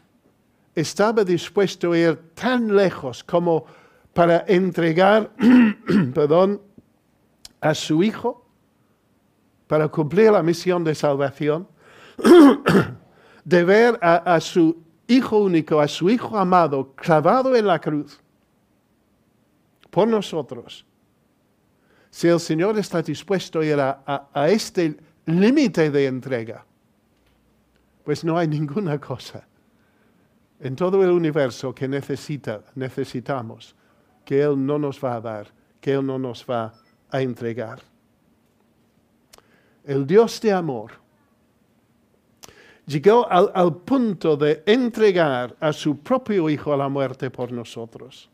estaba 0.75 1.23
dispuesto 1.25 1.93
a 1.93 1.99
ir 1.99 2.17
tan 2.33 2.75
lejos 2.75 3.23
como 3.23 3.67
para 4.15 4.47
entregar, 4.49 5.31
perdón, 6.15 6.72
a 7.63 7.75
su 7.75 8.03
Hijo 8.03 8.45
para 9.67 9.89
cumplir 9.89 10.31
la 10.31 10.43
misión 10.43 10.85
de 10.85 10.95
salvación, 10.95 11.67
de 13.45 13.65
ver 13.65 13.99
a, 14.03 14.35
a 14.35 14.41
su 14.41 14.83
Hijo 15.07 15.39
único, 15.39 15.81
a 15.81 15.89
su 15.89 16.11
Hijo 16.11 16.37
amado, 16.37 16.93
clavado 16.95 17.57
en 17.57 17.67
la 17.67 17.81
cruz 17.81 18.21
por 19.93 20.09
nosotros, 20.09 20.87
si 22.13 22.29
el 22.29 22.41
Señor 22.41 22.79
está 22.79 23.03
dispuesto 23.03 23.61
a 23.61 23.65
ir 23.65 23.79
a, 23.79 24.49
este 24.49 24.97
límite 25.27 25.91
de 25.91 26.07
entrega, 26.07 26.65
pues 28.03 28.25
no 28.25 28.37
hay 28.37 28.49
ninguna 28.49 28.99
cosa 28.99 29.47
en 30.61 30.77
todo 30.77 31.03
el 31.03 31.11
universo 31.11 31.75
que 31.75 31.89
necesita, 31.89 32.63
necesitamos, 32.75 33.75
que 34.25 34.43
Él 34.43 34.65
no 34.65 34.79
nos 34.79 35.03
va 35.03 35.17
a 35.17 35.21
dar, 35.21 35.49
que 35.81 35.93
Él 35.93 36.07
no 36.07 36.19
nos 36.19 36.45
va 36.49 36.73
a 37.13 37.21
entregar. 37.21 37.81
El 39.85 40.07
Dios 40.07 40.41
de 40.41 40.53
amor 40.53 40.93
llegó 42.87 43.31
al, 43.31 43.77
punto 43.77 44.37
de 44.37 44.63
entregar 44.67 45.55
a 45.61 45.73
su 45.73 45.99
propio 45.99 46.49
Hijo 46.49 46.73
a 46.73 46.77
la 46.77 46.89
muerte 46.89 47.31
por 47.31 47.53
nosotros. 47.53 48.29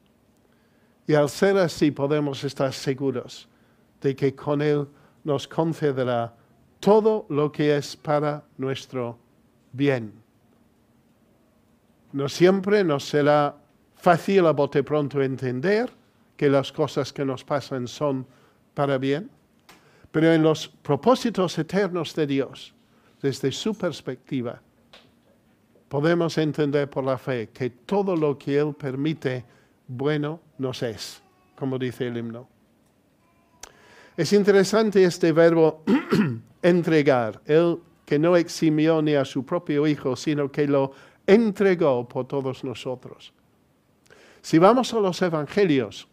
Y 1.06 1.14
al 1.14 1.28
ser 1.28 1.56
así 1.58 1.90
podemos 1.90 2.44
estar 2.44 2.72
seguros 2.72 3.48
de 4.00 4.14
que 4.14 4.34
con 4.34 4.62
Él 4.62 4.86
nos 5.24 5.48
concederá 5.48 6.34
todo 6.80 7.26
lo 7.28 7.50
que 7.50 7.76
es 7.76 7.96
para 7.96 8.44
nuestro 8.56 9.18
bien. 9.72 10.12
No 12.12 12.28
siempre 12.28 12.84
nos 12.84 13.04
será 13.04 13.56
fácil 13.96 14.46
a 14.46 14.52
bote 14.52 14.82
pronto 14.82 15.20
entender 15.20 15.90
que 16.36 16.48
las 16.48 16.70
cosas 16.72 17.12
que 17.12 17.24
nos 17.24 17.44
pasan 17.44 17.88
son 17.88 18.26
para 18.78 18.96
bien, 18.96 19.28
pero 20.12 20.32
en 20.32 20.40
los 20.40 20.68
propósitos 20.68 21.58
eternos 21.58 22.14
de 22.14 22.28
Dios, 22.28 22.72
desde 23.20 23.50
su 23.50 23.76
perspectiva, 23.76 24.62
podemos 25.88 26.38
entender 26.38 26.88
por 26.88 27.02
la 27.02 27.18
fe 27.18 27.48
que 27.52 27.70
todo 27.70 28.14
lo 28.14 28.38
que 28.38 28.56
Él 28.56 28.72
permite 28.78 29.44
bueno 29.88 30.38
nos 30.58 30.80
es, 30.84 31.20
como 31.56 31.76
dice 31.76 32.06
el 32.06 32.18
himno. 32.18 32.48
Es 34.16 34.32
interesante 34.32 35.02
este 35.02 35.32
verbo 35.32 35.82
entregar, 36.62 37.42
Él 37.46 37.78
que 38.06 38.16
no 38.16 38.36
eximió 38.36 39.02
ni 39.02 39.16
a 39.16 39.24
su 39.24 39.44
propio 39.44 39.88
Hijo, 39.88 40.14
sino 40.14 40.52
que 40.52 40.68
lo 40.68 40.92
entregó 41.26 42.06
por 42.06 42.28
todos 42.28 42.62
nosotros. 42.62 43.32
Si 44.40 44.56
vamos 44.56 44.94
a 44.94 45.00
los 45.00 45.20
Evangelios, 45.20 46.06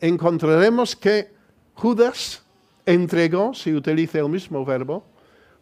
encontraremos 0.00 0.96
que 0.96 1.32
Judas 1.74 2.42
entregó, 2.86 3.54
si 3.54 3.74
utiliza 3.74 4.18
el 4.18 4.28
mismo 4.28 4.64
verbo, 4.64 5.04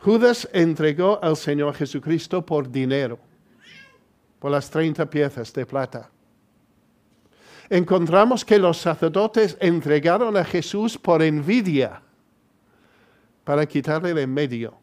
Judas 0.01 0.48
entregó 0.53 1.18
al 1.22 1.37
Señor 1.37 1.74
Jesucristo 1.74 2.44
por 2.44 2.70
dinero, 2.70 3.18
por 4.38 4.51
las 4.51 4.70
30 4.70 5.09
piezas 5.11 5.53
de 5.53 5.66
plata. 5.66 6.11
Encontramos 7.68 8.44
que 8.44 8.59
los 8.59 8.79
sacerdotes 8.79 9.57
entregaron 9.61 10.37
a 10.37 10.44
Jesús 10.44 10.96
por 10.96 11.22
envidia, 11.22 12.01
para 13.44 13.66
quitarle 13.66 14.14
de 14.14 14.22
en 14.22 14.35
medio. 14.35 14.74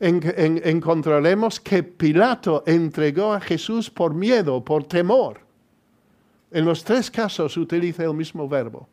encontraremos 0.00 1.60
que 1.60 1.82
Pilato 1.82 2.64
entregó 2.66 3.34
a 3.34 3.40
Jesús 3.40 3.90
por 3.90 4.14
miedo, 4.14 4.64
por 4.64 4.84
temor. 4.84 5.49
En 6.50 6.64
los 6.64 6.82
tres 6.82 7.10
casos 7.10 7.56
utiliza 7.56 8.04
el 8.04 8.14
mismo 8.14 8.48
verbo 8.48 8.88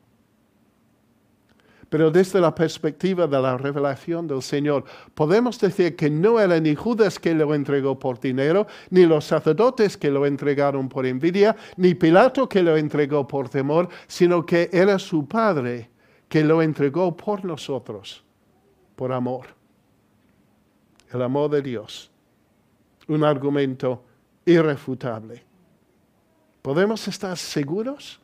pero 1.90 2.12
desde 2.12 2.42
la 2.42 2.54
perspectiva 2.54 3.28
de 3.28 3.42
la 3.42 3.58
revelación 3.58 4.28
del 4.28 4.42
Señor, 4.42 4.84
podemos 5.14 5.60
decir 5.60 5.96
que 5.96 6.10
no 6.10 6.40
era 6.40 6.60
ni 6.60 6.76
Judas 6.76 7.20
que 7.20 7.34
lo 7.34 7.54
entregó 7.54 7.98
por 7.98 8.20
dinero, 8.20 8.68
ni 8.90 9.06
los 9.06 9.26
sacerdotes 9.26 9.96
que 9.96 10.12
lo 10.12 10.26
entregaron 10.26 10.90
por 10.90 11.06
envidia, 11.06 11.56
ni 11.78 11.96
Pilato 11.96 12.50
que 12.50 12.62
lo 12.62 12.76
entregó 12.76 13.28
por 13.28 13.50
temor, 13.50 13.88
sino 14.08 14.46
que 14.46 14.70
era 14.72 15.00
su 15.00 15.28
Padre 15.28 15.90
que 16.28 16.44
lo 16.44 16.62
entregó 16.62 17.16
por 17.16 17.46
nosotros, 17.46 18.24
por 18.96 19.14
amor. 19.14 19.48
El 21.12 21.22
amor 21.22 21.50
de 21.50 21.62
Dios. 21.62 22.12
Un 23.08 23.24
argumento 23.24 24.04
irrefutable. 24.46 25.47
¿Podemos 26.62 27.08
estar 27.08 27.38
seguros 27.38 28.20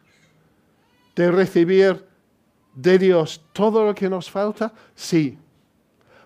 de 1.15 1.31
recibir 1.31 2.05
de 2.73 2.97
Dios 2.97 3.41
todo 3.53 3.85
lo 3.85 3.95
que 3.95 4.09
nos 4.09 4.29
falta? 4.29 4.73
Sí. 4.95 5.37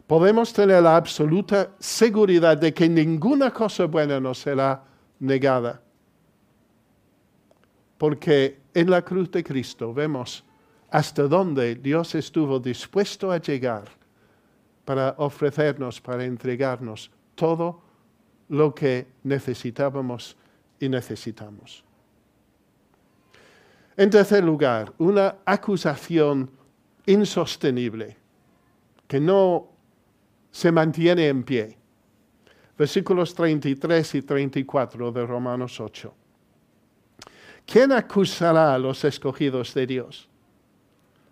Podemos 0.08 0.54
tener 0.54 0.82
la 0.82 0.96
absoluta 0.96 1.72
seguridad 1.80 2.58
de 2.58 2.74
que 2.74 2.88
ninguna 2.88 3.52
cosa 3.52 3.86
buena 3.86 4.20
nos 4.20 4.40
será 4.40 4.84
negada. 5.20 5.82
Porque 7.98 8.62
en 8.74 8.90
la 8.90 9.02
cruz 9.02 9.30
de 9.32 9.44
Cristo 9.44 9.94
vemos 9.94 10.44
hasta 10.90 11.24
dónde 11.24 11.76
Dios 11.76 12.16
estuvo 12.16 12.60
dispuesto 12.60 13.32
a 13.32 13.38
llegar 13.38 13.86
para 14.86 15.16
ofrecernos, 15.18 16.00
para 16.00 16.24
entregarnos 16.24 17.12
todo 17.36 17.82
lo 18.48 18.74
que 18.74 19.08
necesitábamos 19.24 20.38
y 20.80 20.88
necesitamos. 20.88 21.87
En 23.98 24.12
tercer 24.12 24.44
lugar, 24.44 24.94
una 25.00 25.38
acusación 25.44 26.52
insostenible 27.08 28.16
que 29.08 29.20
no 29.20 29.70
se 30.52 30.72
mantiene 30.72 31.28
en 31.28 31.44
pie. 31.44 31.76
Versículos 32.78 33.34
33 33.34 34.16
y 34.16 34.22
34 34.22 35.12
de 35.12 35.26
Romanos 35.26 35.80
8. 35.80 36.14
¿Quién 37.66 37.92
acusará 37.92 38.76
a 38.76 38.78
los 38.78 39.04
escogidos 39.04 39.74
de 39.74 39.88
Dios? 39.88 40.30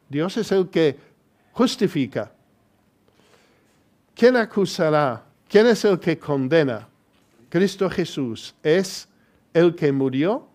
Dios 0.10 0.36
es 0.36 0.52
el 0.52 0.68
que 0.70 0.98
justifica. 1.52 2.32
¿Quién 4.16 4.38
acusará? 4.38 5.24
¿Quién 5.48 5.68
es 5.68 5.86
el 5.86 6.00
que 6.00 6.18
condena? 6.18 6.88
Cristo 7.48 7.88
Jesús 7.92 8.56
es 8.64 9.08
el 9.54 9.76
que 9.76 9.92
murió 9.92 10.55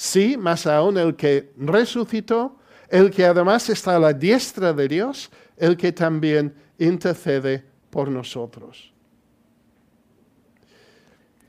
Sí, 0.00 0.38
más 0.38 0.66
aún 0.66 0.96
el 0.96 1.14
que 1.14 1.52
resucitó, 1.58 2.56
el 2.88 3.10
que 3.10 3.26
además 3.26 3.68
está 3.68 3.96
a 3.96 3.98
la 3.98 4.14
diestra 4.14 4.72
de 4.72 4.88
Dios, 4.88 5.30
el 5.58 5.76
que 5.76 5.92
también 5.92 6.54
intercede 6.78 7.62
por 7.90 8.10
nosotros. 8.10 8.94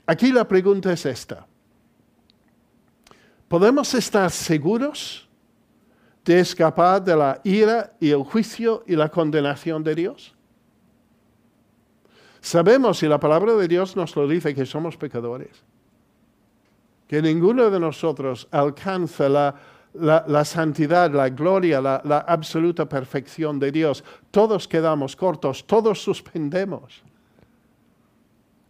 Aquí 0.04 0.30
la 0.32 0.46
pregunta 0.46 0.92
es 0.92 1.06
esta. 1.06 1.46
¿Podemos 3.48 3.94
estar 3.94 4.30
seguros 4.30 5.26
de 6.22 6.40
escapar 6.40 7.02
de 7.02 7.16
la 7.16 7.40
ira 7.44 7.96
y 7.98 8.10
el 8.10 8.22
juicio 8.22 8.84
y 8.86 8.96
la 8.96 9.08
condenación 9.08 9.82
de 9.82 9.94
Dios? 9.94 10.34
Sabemos, 12.42 13.02
y 13.02 13.08
la 13.08 13.18
palabra 13.18 13.54
de 13.54 13.66
Dios 13.66 13.96
nos 13.96 14.14
lo 14.14 14.28
dice, 14.28 14.54
que 14.54 14.66
somos 14.66 14.98
pecadores 14.98 15.64
que 17.12 17.20
ninguno 17.20 17.68
de 17.68 17.78
nosotros 17.78 18.48
alcanza 18.50 19.28
la, 19.28 20.44
santidad, 20.46 21.12
la 21.12 21.28
gloria, 21.28 21.78
la, 21.78 22.00
la 22.06 22.20
absoluta 22.20 22.88
perfección 22.88 23.58
de 23.58 23.70
Dios. 23.70 24.02
Todos 24.30 24.66
quedamos 24.66 25.14
cortos, 25.14 25.66
todos 25.66 26.02
suspendemos. 26.02 27.02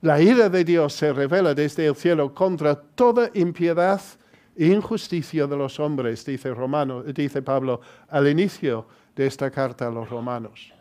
La 0.01 0.21
ira 0.21 0.49
de 0.49 0.65
Dios 0.65 0.93
se 0.93 1.13
revela 1.13 1.55
desde 1.55 1.87
el 1.87 1.95
cielo 1.95 2.35
contra 2.35 2.75
toda 2.75 3.31
impiedad 3.35 4.01
e 4.57 4.67
injusticia 4.67 5.47
de 5.47 5.57
los 5.57 5.79
hombres, 5.79 6.25
dice, 6.25 6.53
Romano, 6.53 7.05
dice 7.05 7.43
Pablo 7.43 7.81
al 8.09 8.27
inicio 8.27 8.89
de 9.15 9.29
esta 9.29 9.53
carta 9.53 9.87
a 9.87 9.91
los 9.93 10.11
romanos. 10.11 10.73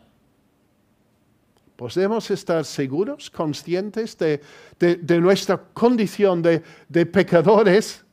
Podemos 1.82 2.30
estar 2.30 2.64
seguros, 2.64 3.28
conscientes 3.28 4.16
de, 4.16 5.20
nuestra 5.20 5.60
condición 5.74 6.40
de, 6.40 6.62
de 6.88 7.04
pecadores, 7.06 8.04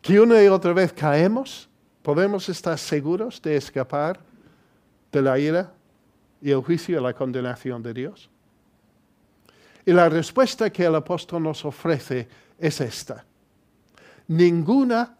que 0.00 0.20
una 0.20 0.40
y 0.40 0.46
otra 0.46 0.72
vez 0.72 0.92
caemos. 0.92 1.68
Podemos 2.04 2.48
estar 2.48 2.78
seguros 2.78 3.42
de 3.42 3.56
escapar 3.56 4.20
de 5.10 5.20
la 5.20 5.36
ira 5.36 5.72
y 6.40 6.52
el 6.52 6.60
juicio 6.60 7.00
y 7.00 7.02
la 7.02 7.12
condenación 7.12 7.82
de 7.82 7.92
Dios. 7.92 8.30
Y 9.84 9.92
la 9.92 10.08
respuesta 10.08 10.70
que 10.70 10.84
el 10.84 10.94
apóstol 10.94 11.42
nos 11.42 11.64
ofrece 11.64 12.28
es 12.56 12.80
esta. 12.80 13.24
Ninguna 14.28 15.16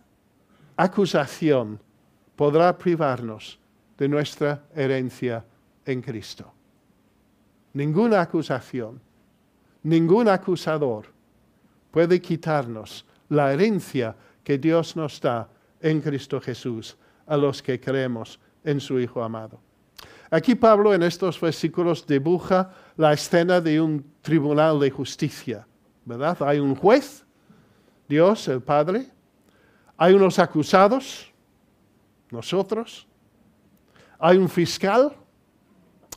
acusación 0.76 1.80
podrá 2.36 2.78
privarnos 2.78 3.58
de 3.98 4.08
nuestra 4.08 4.62
herencia 4.72 5.44
en 5.84 6.00
Cristo 6.00 6.52
ninguna 7.76 8.22
acusación, 8.22 8.98
ningún 9.82 10.28
acusador 10.28 11.04
puede 11.90 12.22
quitarnos 12.22 13.04
la 13.28 13.52
herencia 13.52 14.16
que 14.42 14.56
Dios 14.56 14.96
nos 14.96 15.20
da 15.20 15.46
en 15.82 16.00
Cristo 16.00 16.40
Jesús 16.40 16.96
a 17.26 17.36
los 17.36 17.62
que 17.62 17.78
creemos 17.78 18.40
en 18.64 18.80
su 18.80 18.98
Hijo 18.98 19.22
amado. 19.22 19.60
Aquí 20.30 20.54
Pablo 20.54 20.94
en 20.94 21.02
estos 21.02 21.38
versículos 21.38 22.06
dibuja 22.06 22.70
la 22.96 23.12
escena 23.12 23.60
de 23.60 23.78
un 23.78 24.02
tribunal 24.22 24.80
de 24.80 24.90
justicia, 24.90 25.66
¿verdad? 26.06 26.38
Hay 26.48 26.58
un 26.58 26.74
juez, 26.74 27.26
Dios, 28.08 28.48
el 28.48 28.62
Padre, 28.62 29.10
hay 29.98 30.14
unos 30.14 30.38
acusados, 30.38 31.30
nosotros, 32.30 33.06
hay 34.18 34.38
un 34.38 34.48
fiscal, 34.48 35.12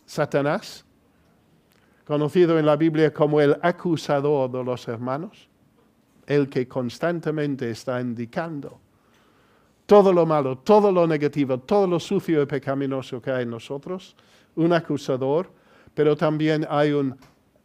Satanás, 0.06 0.86
conocido 2.10 2.58
en 2.58 2.66
la 2.66 2.76
Biblia 2.76 3.14
como 3.14 3.40
el 3.40 3.56
acusador 3.62 4.50
de 4.50 4.64
los 4.64 4.88
hermanos, 4.88 5.48
el 6.26 6.50
que 6.50 6.68
constantemente 6.68 7.70
está 7.70 8.02
indicando 8.02 8.80
todo 9.86 10.12
lo 10.12 10.26
malo, 10.26 10.58
todo 10.58 10.92
lo 10.92 11.06
negativo, 11.06 11.60
todo 11.60 11.86
lo 11.86 12.00
sucio 12.00 12.42
y 12.42 12.48
pecaminoso 12.48 13.22
que 13.22 13.30
hay 13.30 13.44
en 13.44 13.52
nosotros, 13.52 14.16
un 14.56 14.74
acusador, 14.74 15.52
pero 15.94 16.18
también 16.18 16.66
hay 16.68 16.94
un 16.94 17.16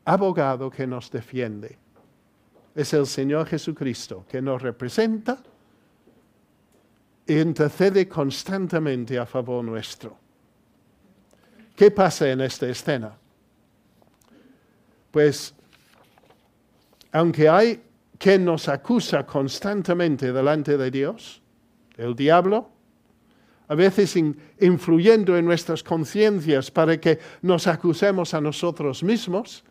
abogado 0.04 0.68
que 0.68 0.86
nos 0.86 1.10
defiende. 1.10 1.78
Es 2.74 2.92
el 2.92 3.06
Señor 3.06 3.46
Jesucristo 3.46 4.26
que 4.28 4.42
nos 4.42 4.60
representa 4.60 5.38
e 7.26 7.40
intercede 7.40 8.06
constantemente 8.06 9.18
a 9.18 9.24
favor 9.24 9.64
nuestro. 9.64 10.18
¿Qué 11.74 11.90
pasa 11.90 12.30
en 12.30 12.42
esta 12.42 12.68
escena? 12.68 13.23
Pues, 15.14 15.54
aunque 17.12 17.48
hay 17.48 17.80
quien 18.18 18.44
nos 18.44 18.68
acusa 18.68 19.24
constantemente 19.24 20.32
delante 20.32 20.76
de 20.76 20.90
Dios, 20.90 21.40
el 21.96 22.16
diablo, 22.16 22.68
a 23.68 23.76
veces 23.76 24.16
influyendo 24.58 25.38
en 25.38 25.44
nuestras 25.44 25.84
conciencias 25.84 26.68
para 26.68 26.98
que 27.00 27.20
nos 27.42 27.68
acusemos 27.68 28.34
a 28.34 28.40
nosotros 28.40 29.04
mismos, 29.04 29.62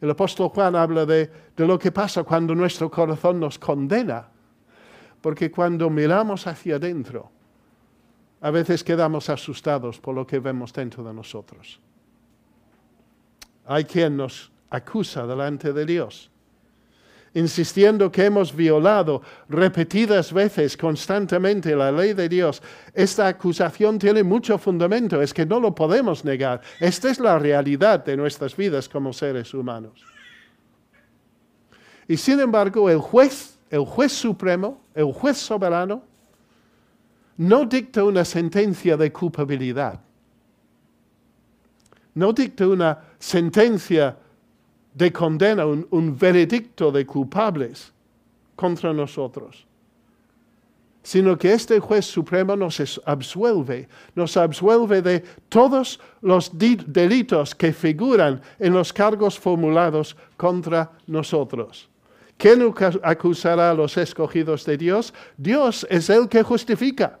el 0.00 0.10
apóstol 0.10 0.50
Juan 0.50 0.76
habla 0.76 1.04
de, 1.04 1.32
de 1.56 1.66
lo 1.66 1.80
que 1.80 1.90
pasa 1.90 2.22
cuando 2.22 2.54
nuestro 2.54 2.88
corazón 2.88 3.40
nos 3.40 3.58
condena 3.58 4.28
porque 5.20 5.50
cuando 5.50 5.90
miramos 5.90 6.46
hacia 6.46 6.76
adentro, 6.76 7.32
a 8.40 8.52
veces 8.52 8.84
quedamos 8.84 9.28
asustados 9.30 9.98
por 9.98 10.14
lo 10.14 10.24
que 10.24 10.38
vemos 10.38 10.72
dentro 10.72 11.02
de 11.02 11.12
nosotros. 11.12 11.80
Hay 13.64 13.84
quien 13.84 14.16
nos 14.16 14.52
acusa 14.70 15.26
delante 15.26 15.72
de 15.72 15.86
Dios, 15.86 16.30
insistiendo 17.34 18.10
que 18.10 18.24
hemos 18.24 18.54
violado 18.54 19.22
repetidas 19.48 20.32
veces, 20.32 20.76
constantemente, 20.76 21.76
la 21.76 21.92
ley 21.92 22.14
de 22.14 22.28
Dios. 22.28 22.62
Esta 22.94 23.28
acusación 23.28 23.98
tiene 23.98 24.22
mucho 24.22 24.58
fundamento, 24.58 25.20
es 25.20 25.34
que 25.34 25.46
no 25.46 25.60
lo 25.60 25.74
podemos 25.74 26.24
negar. 26.24 26.60
Esta 26.80 27.10
es 27.10 27.20
la 27.20 27.38
realidad 27.38 28.04
de 28.04 28.16
nuestras 28.16 28.56
vidas 28.56 28.88
como 28.88 29.12
seres 29.12 29.52
humanos. 29.52 30.04
Y 32.08 32.16
sin 32.16 32.40
embargo, 32.40 32.88
el 32.88 32.98
juez 32.98 33.56
el 33.70 33.84
juez 33.84 34.12
supremo, 34.12 34.80
el 34.94 35.12
juez 35.12 35.36
soberano, 35.38 36.02
no 37.38 37.66
dicta 37.66 38.04
una 38.04 38.24
sentencia 38.24 38.96
de 38.96 39.12
culpabilidad. 39.12 40.00
No 42.14 42.32
dicta 42.32 42.66
una 42.66 42.98
sentencia 43.18 44.16
de 44.96 45.12
condena, 45.12 45.66
un, 45.66 46.16
veredicto 46.16 46.90
de 46.90 47.04
culpables 47.04 47.92
contra 48.56 48.94
nosotros, 48.94 49.66
sino 51.02 51.36
que 51.36 51.52
este 51.52 51.78
juez 51.78 52.06
supremo 52.06 52.56
nos 52.56 52.80
absuelve, 53.04 53.88
nos 54.14 54.38
absuelve 54.38 55.02
de 55.02 55.20
todos 55.50 56.00
los 56.22 56.50
delitos 56.50 57.54
que 57.54 57.74
figuran 57.74 58.40
en 58.58 58.72
los 58.72 58.90
cargos 58.90 59.38
formulados 59.38 60.16
contra 60.38 60.90
nosotros. 61.06 61.90
¿Quién 62.38 62.72
acusará 63.02 63.72
a 63.72 63.74
los 63.74 63.98
escogidos 63.98 64.64
de 64.64 64.78
Dios? 64.78 65.12
Dios 65.36 65.86
es 65.90 66.08
el 66.08 66.26
que 66.26 66.42
justifica, 66.42 67.20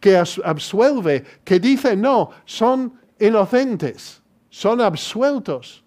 que 0.00 0.16
absuelve, 0.16 1.24
que 1.44 1.60
dice, 1.60 1.94
no, 1.94 2.30
son 2.46 2.94
inocentes, 3.20 4.22
son 4.48 4.80
absueltos. 4.80 5.85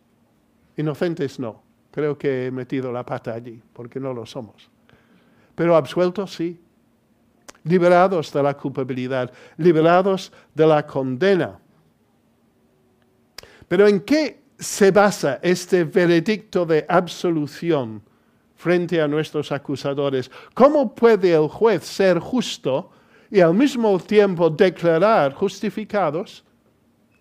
Inocentes 0.79 1.39
no. 1.39 1.61
Creo 1.91 2.17
que 2.17 2.47
he 2.47 2.51
metido 2.51 2.91
la 2.91 3.05
pata 3.05 3.33
allí, 3.33 3.61
porque 3.73 3.99
no 3.99 4.13
lo 4.13 4.25
somos. 4.25 4.69
Pero 5.55 5.75
absueltos 5.75 6.33
sí. 6.33 6.59
Liberados 7.63 8.31
de 8.31 8.41
la 8.41 8.55
culpabilidad, 8.55 9.31
liberados 9.57 10.31
de 10.53 10.65
la 10.65 10.85
condena. 10.87 11.59
Pero 13.67 13.87
¿en 13.87 13.99
qué 14.01 14.39
se 14.59 14.91
basa 14.91 15.39
este 15.41 15.85
veredicto 15.85 16.65
de 16.65 16.85
absolución 16.87 18.01
frente 18.55 19.01
a 19.01 19.07
nuestros 19.07 19.53
acusadores. 19.53 20.29
¿Cómo 20.53 20.93
puede 20.93 21.33
el 21.33 21.47
juez 21.47 21.85
ser 21.85 22.19
justo 22.19 22.91
y 23.31 23.39
al 23.39 23.53
mismo 23.53 23.97
tiempo 23.99 24.49
declarar 24.49 25.33
justificados 25.33 26.43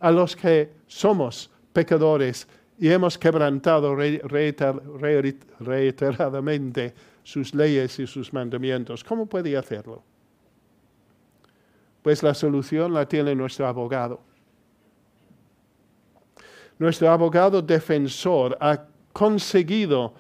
a 0.01 0.11
los 0.11 0.35
que 0.35 0.73
somos 0.89 1.49
pecadores 1.73 2.49
y 2.79 2.89
hemos 2.89 3.19
quebrantado 3.19 3.95
reiteradamente 3.95 6.95
sus 7.23 7.55
leyes 7.55 7.99
y 7.99 8.07
sus 8.07 8.33
mandamientos? 8.33 9.03
¿Cómo 9.03 9.27
puede 9.27 9.57
hacerlo? 9.57 10.03
Pues 12.03 12.23
la 12.23 12.35
solución 12.35 12.95
la 12.95 13.07
tiene 13.07 13.35
nuestro 13.35 13.67
abogado. 13.67 14.21
Nuestro 16.79 17.11
abogado 17.11 17.61
defensor 17.61 18.57
ha 18.61 18.85
conseguido 19.13 20.15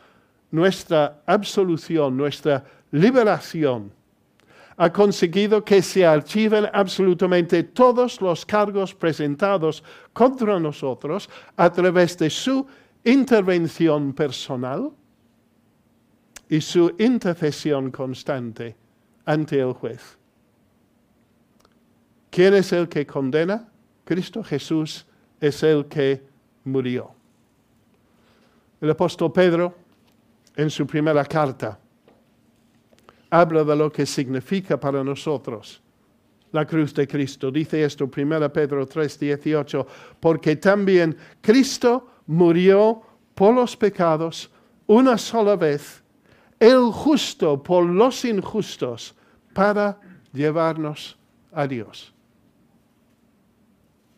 nuestra 0.50 1.22
absolución, 1.24 2.16
nuestra 2.16 2.64
liberación, 2.90 3.92
ha 4.78 4.92
conseguido 4.92 5.64
que 5.64 5.82
se 5.82 6.06
archiven 6.06 6.68
absolutamente 6.72 7.64
todos 7.64 8.20
los 8.20 8.46
cargos 8.46 8.94
presentados 8.94 9.82
contra 10.12 10.60
nosotros 10.60 11.28
a 11.56 11.70
través 11.70 12.16
de 12.16 12.30
su 12.30 12.64
intervención 13.04 14.12
personal 14.12 14.92
y 16.48 16.60
su 16.60 16.94
intercesión 16.96 17.90
constante 17.90 18.76
ante 19.24 19.60
el 19.60 19.72
juez. 19.72 20.16
¿Quién 22.30 22.54
es 22.54 22.72
el 22.72 22.88
que 22.88 23.04
condena? 23.04 23.68
Cristo 24.04 24.44
Jesús 24.44 25.04
es 25.40 25.62
el 25.64 25.86
que 25.86 26.22
murió. 26.64 27.10
El 28.80 28.90
apóstol 28.90 29.32
Pedro 29.32 29.74
en 30.54 30.70
su 30.70 30.86
primera 30.86 31.24
carta. 31.24 31.80
Habla 33.30 33.64
de 33.64 33.76
lo 33.76 33.92
que 33.92 34.06
significa 34.06 34.78
para 34.78 35.04
nosotros 35.04 35.82
la 36.52 36.66
cruz 36.66 36.94
de 36.94 37.06
Cristo. 37.06 37.50
Dice 37.50 37.84
esto 37.84 38.08
1 38.14 38.52
Pedro 38.52 38.86
3, 38.86 39.18
18, 39.18 39.86
porque 40.18 40.56
también 40.56 41.16
Cristo 41.40 42.08
murió 42.26 43.02
por 43.34 43.54
los 43.54 43.76
pecados 43.76 44.50
una 44.86 45.18
sola 45.18 45.56
vez, 45.56 46.02
el 46.58 46.90
justo 46.90 47.62
por 47.62 47.84
los 47.84 48.24
injustos, 48.24 49.14
para 49.52 50.00
llevarnos 50.32 51.18
a 51.52 51.66
Dios. 51.66 52.14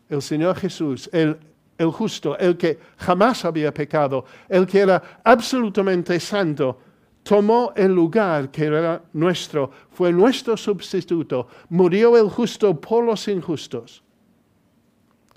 El 0.07 0.21
Señor 0.21 0.55
Jesús, 0.55 1.09
el 1.11 1.37
el 1.81 1.91
justo, 1.91 2.37
el 2.37 2.57
que 2.57 2.79
jamás 2.97 3.43
había 3.43 3.73
pecado, 3.73 4.25
el 4.47 4.67
que 4.67 4.79
era 4.79 5.21
absolutamente 5.23 6.19
santo, 6.19 6.79
tomó 7.23 7.73
el 7.75 7.93
lugar 7.93 8.51
que 8.51 8.65
era 8.65 9.01
nuestro, 9.13 9.71
fue 9.91 10.11
nuestro 10.11 10.57
sustituto, 10.57 11.47
murió 11.69 12.17
el 12.17 12.29
justo 12.29 12.79
por 12.79 13.03
los 13.03 13.27
injustos, 13.27 14.03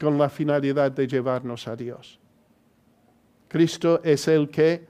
con 0.00 0.18
la 0.18 0.28
finalidad 0.28 0.92
de 0.92 1.06
llevarnos 1.06 1.68
a 1.68 1.76
Dios. 1.76 2.18
Cristo 3.48 4.00
es 4.02 4.26
el 4.28 4.48
que 4.50 4.86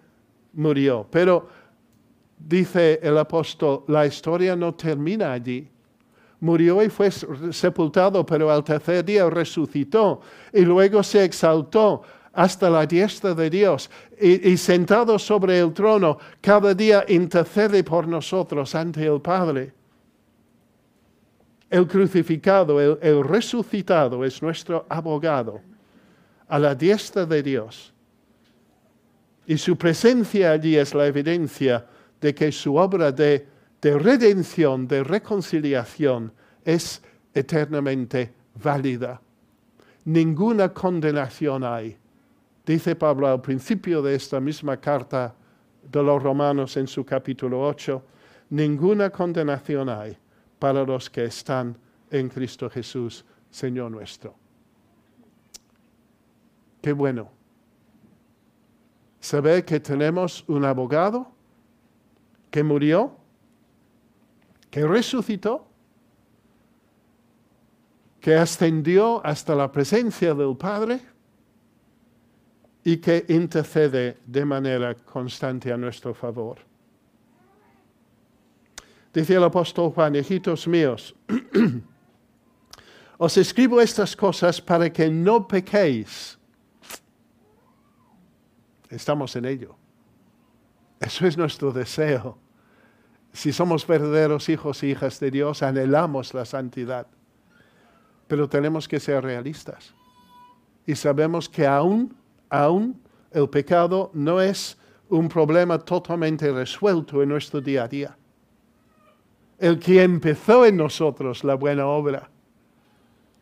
murió. 0.54 1.06
Pero, 1.10 1.48
dice 2.38 3.00
el 3.02 3.18
apóstol, 3.18 3.84
la 3.88 4.06
historia 4.06 4.56
no 4.56 4.74
termina 4.74 5.32
allí 5.32 5.68
murió 6.44 6.82
y 6.82 6.90
fue 6.90 7.10
sepultado, 7.10 8.24
pero 8.24 8.50
al 8.50 8.62
tercer 8.62 9.02
día 9.02 9.28
resucitó 9.30 10.20
y 10.52 10.60
luego 10.60 11.02
se 11.02 11.24
exaltó 11.24 12.02
hasta 12.34 12.68
la 12.68 12.84
diestra 12.84 13.34
de 13.34 13.48
Dios 13.48 13.90
y, 14.20 14.56
sentado 14.56 15.18
sobre 15.18 15.58
el 15.58 15.72
trono, 15.72 16.18
cada 16.40 16.74
día 16.74 17.04
intercede 17.08 17.84
por 17.84 18.08
nosotros 18.08 18.74
ante 18.74 19.06
el 19.06 19.20
Padre. 19.20 19.72
El 21.70 21.86
crucificado, 21.86 22.80
el, 22.80 23.24
resucitado 23.24 24.24
es 24.24 24.42
nuestro 24.42 24.86
abogado 24.88 25.60
a 26.48 26.58
la 26.58 26.74
diestra 26.74 27.24
de 27.24 27.42
Dios. 27.42 27.92
Y 29.46 29.58
su 29.58 29.76
presencia 29.76 30.52
allí 30.52 30.76
es 30.76 30.94
la 30.94 31.06
evidencia 31.06 31.86
de 32.20 32.34
que 32.34 32.50
su 32.50 32.76
obra 32.76 33.12
de 33.12 33.46
redención, 33.82 34.88
de 34.88 35.04
reconciliación, 35.04 36.32
es 36.64 37.02
eternamente 37.34 38.32
válida. 38.62 39.20
Ninguna 40.04 40.72
condenación 40.72 41.64
hay. 41.64 41.98
Dice 42.64 42.96
Pablo 42.96 43.28
al 43.28 43.40
principio 43.40 44.00
de 44.00 44.14
esta 44.14 44.40
misma 44.40 44.78
carta 44.78 45.34
de 45.82 46.02
los 46.02 46.22
romanos 46.22 46.76
en 46.76 46.86
su 46.86 47.04
capítulo 47.04 47.60
8, 47.60 48.02
ninguna 48.50 49.10
condenación 49.10 49.88
hay 49.88 50.16
para 50.58 50.82
los 50.84 51.10
que 51.10 51.24
están 51.24 51.76
en 52.10 52.28
Cristo 52.28 52.70
Jesús, 52.70 53.24
Señor 53.50 53.90
nuestro. 53.90 54.34
Qué 56.80 56.92
bueno. 56.92 57.30
Saber 59.20 59.64
que 59.64 59.80
tenemos 59.80 60.44
un 60.48 60.64
abogado 60.64 61.30
que 62.50 62.62
murió 62.62 63.16
que 64.74 64.84
resucitó, 64.84 65.68
que 68.20 68.34
ascendió 68.34 69.24
hasta 69.24 69.54
la 69.54 69.70
presencia 69.70 70.34
del 70.34 70.56
Padre 70.56 71.00
y 72.84 72.98
que 72.98 73.24
intercede 73.28 74.18
de 74.26 74.44
manera 74.44 74.94
constante 74.94 75.72
a 75.72 75.76
nuestro 75.76 76.14
favor. 76.14 76.58
Dice 79.12 79.34
el 79.34 79.44
apóstol 79.44 79.90
Juan, 79.92 80.16
hijitos 80.16 80.68
míos, 80.68 81.14
os 83.18 83.36
escribo 83.36 83.80
estas 83.80 84.14
cosas 84.14 84.60
para 84.60 84.92
que 84.92 85.08
no 85.08 85.48
pequéis. 85.48 86.38
Estamos 88.90 89.34
en 89.36 89.46
ello. 89.46 89.76
Eso 91.00 91.26
es 91.26 91.38
nuestro 91.38 91.72
deseo. 91.72 92.38
Si 93.32 93.52
somos 93.52 93.86
verdaderos 93.86 94.48
hijos 94.48 94.82
e 94.82 94.88
hijas 94.88 95.18
de 95.20 95.30
Dios, 95.30 95.62
anhelamos 95.62 96.34
la 96.34 96.44
santidad. 96.44 97.06
Pero 98.28 98.48
tenemos 98.48 98.86
que 98.88 99.00
ser 99.00 99.22
realistas. 99.22 99.94
Y 100.86 100.94
sabemos 100.94 101.48
que 101.48 101.66
aún, 101.66 102.16
aún 102.62 103.00
el 103.30 103.48
pecado 103.48 104.10
no 104.14 104.40
es 104.40 104.78
un 105.08 105.28
problema 105.28 105.78
totalmente 105.78 106.50
resuelto 106.52 107.22
en 107.22 107.28
nuestro 107.28 107.60
día 107.60 107.84
a 107.84 107.88
día 107.88 108.16
el 109.58 109.78
que 109.78 110.02
empezó 110.02 110.66
en 110.66 110.76
nosotros 110.76 111.44
la 111.44 111.54
buena 111.54 111.86
obra, 111.86 112.28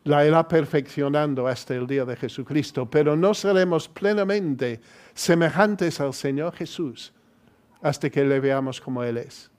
la 0.03 0.25
irá 0.25 0.47
perfeccionando 0.47 1.47
hasta 1.47 1.75
el 1.75 1.87
día 1.87 2.05
de 2.05 2.15
Jesucristo, 2.15 2.89
pero 2.89 3.15
no 3.15 3.33
seremos 3.33 3.87
plenamente 3.87 4.81
semejantes 5.13 5.99
al 5.99 6.13
Señor 6.13 6.53
Jesús 6.53 7.13
hasta 7.81 8.09
que 8.09 8.23
le 8.23 8.39
veamos 8.39 8.79
como 8.79 9.03
Él 9.03 9.17
es. 9.17 9.49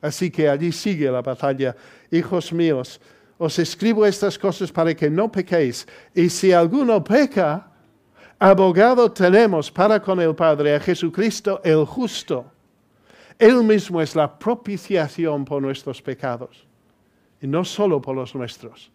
Así 0.00 0.30
que 0.30 0.48
allí 0.48 0.72
sigue 0.72 1.10
la 1.10 1.22
batalla. 1.22 1.74
Hijos 2.10 2.52
míos, 2.52 3.00
os 3.38 3.58
escribo 3.58 4.04
estas 4.04 4.38
cosas 4.38 4.70
para 4.70 4.94
que 4.94 5.08
no 5.08 5.32
pequéis. 5.32 5.86
Y 6.14 6.28
si 6.28 6.52
alguno 6.52 7.02
peca, 7.02 7.72
abogado 8.38 9.10
tenemos 9.10 9.70
para 9.70 10.00
con 10.00 10.20
el 10.20 10.34
Padre, 10.34 10.76
a 10.76 10.80
Jesucristo 10.80 11.60
el 11.64 11.84
justo 11.84 12.46
él 13.38 13.64
mismo 13.64 14.00
es 14.00 14.14
la 14.14 14.38
propiciación 14.38 15.44
por 15.44 15.60
nuestros 15.60 16.00
pecados. 16.00 16.66
Y 17.40 17.46
no 17.46 17.64
solo 17.64 18.00
por 18.00 18.14
los 18.14 18.34
nuestros, 18.34 18.90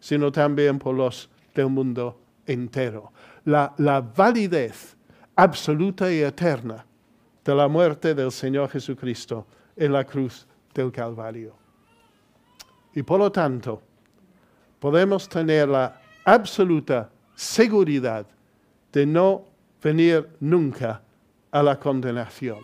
sino 0.00 0.32
también 0.32 0.78
por 0.78 0.94
los 0.94 1.28
del 1.54 1.68
mundo 1.68 2.18
entero. 2.46 3.12
La, 3.44 3.72
la 3.78 4.00
validez 4.00 4.96
absoluta 5.36 6.10
y 6.10 6.20
eterna 6.20 6.84
de 7.44 7.54
la 7.54 7.68
muerte 7.68 8.14
del 8.14 8.32
Señor 8.32 8.70
Jesucristo 8.70 9.46
en 9.76 9.92
la 9.92 10.04
cruz 10.04 10.46
del 10.74 10.90
Calvario. 10.90 11.54
Y 12.94 13.02
por 13.02 13.18
lo 13.18 13.30
tanto, 13.30 13.82
podemos 14.78 15.28
tener 15.28 15.68
la 15.68 16.00
absoluta 16.24 17.10
seguridad 17.34 18.26
de 18.92 19.06
no 19.06 19.44
venir 19.82 20.28
nunca 20.40 21.02
a 21.50 21.62
la 21.62 21.78
condenación. 21.78 22.60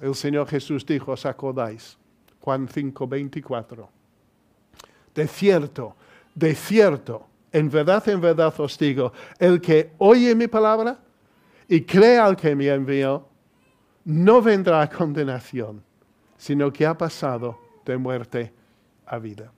El 0.00 0.14
Señor 0.14 0.46
Jesús 0.48 0.84
dijo, 0.86 1.12
os 1.12 1.26
acordáis, 1.26 1.98
Juan 2.40 2.68
5, 2.68 3.06
24. 3.06 3.88
De 5.14 5.26
cierto, 5.26 5.96
de 6.34 6.54
cierto, 6.54 7.26
en 7.52 7.68
verdad, 7.68 8.08
en 8.08 8.20
verdad 8.20 8.54
os 8.58 8.78
digo, 8.78 9.12
el 9.38 9.60
que 9.60 9.92
oye 9.98 10.34
mi 10.34 10.46
palabra 10.46 10.98
y 11.68 11.82
cree 11.82 12.18
al 12.18 12.36
que 12.36 12.54
me 12.54 12.68
envió, 12.68 13.26
no 14.04 14.40
vendrá 14.40 14.82
a 14.82 14.88
condenación, 14.88 15.82
sino 16.36 16.72
que 16.72 16.86
ha 16.86 16.96
pasado 16.96 17.58
de 17.84 17.96
muerte 17.96 18.52
a 19.06 19.18
vida. 19.18 19.52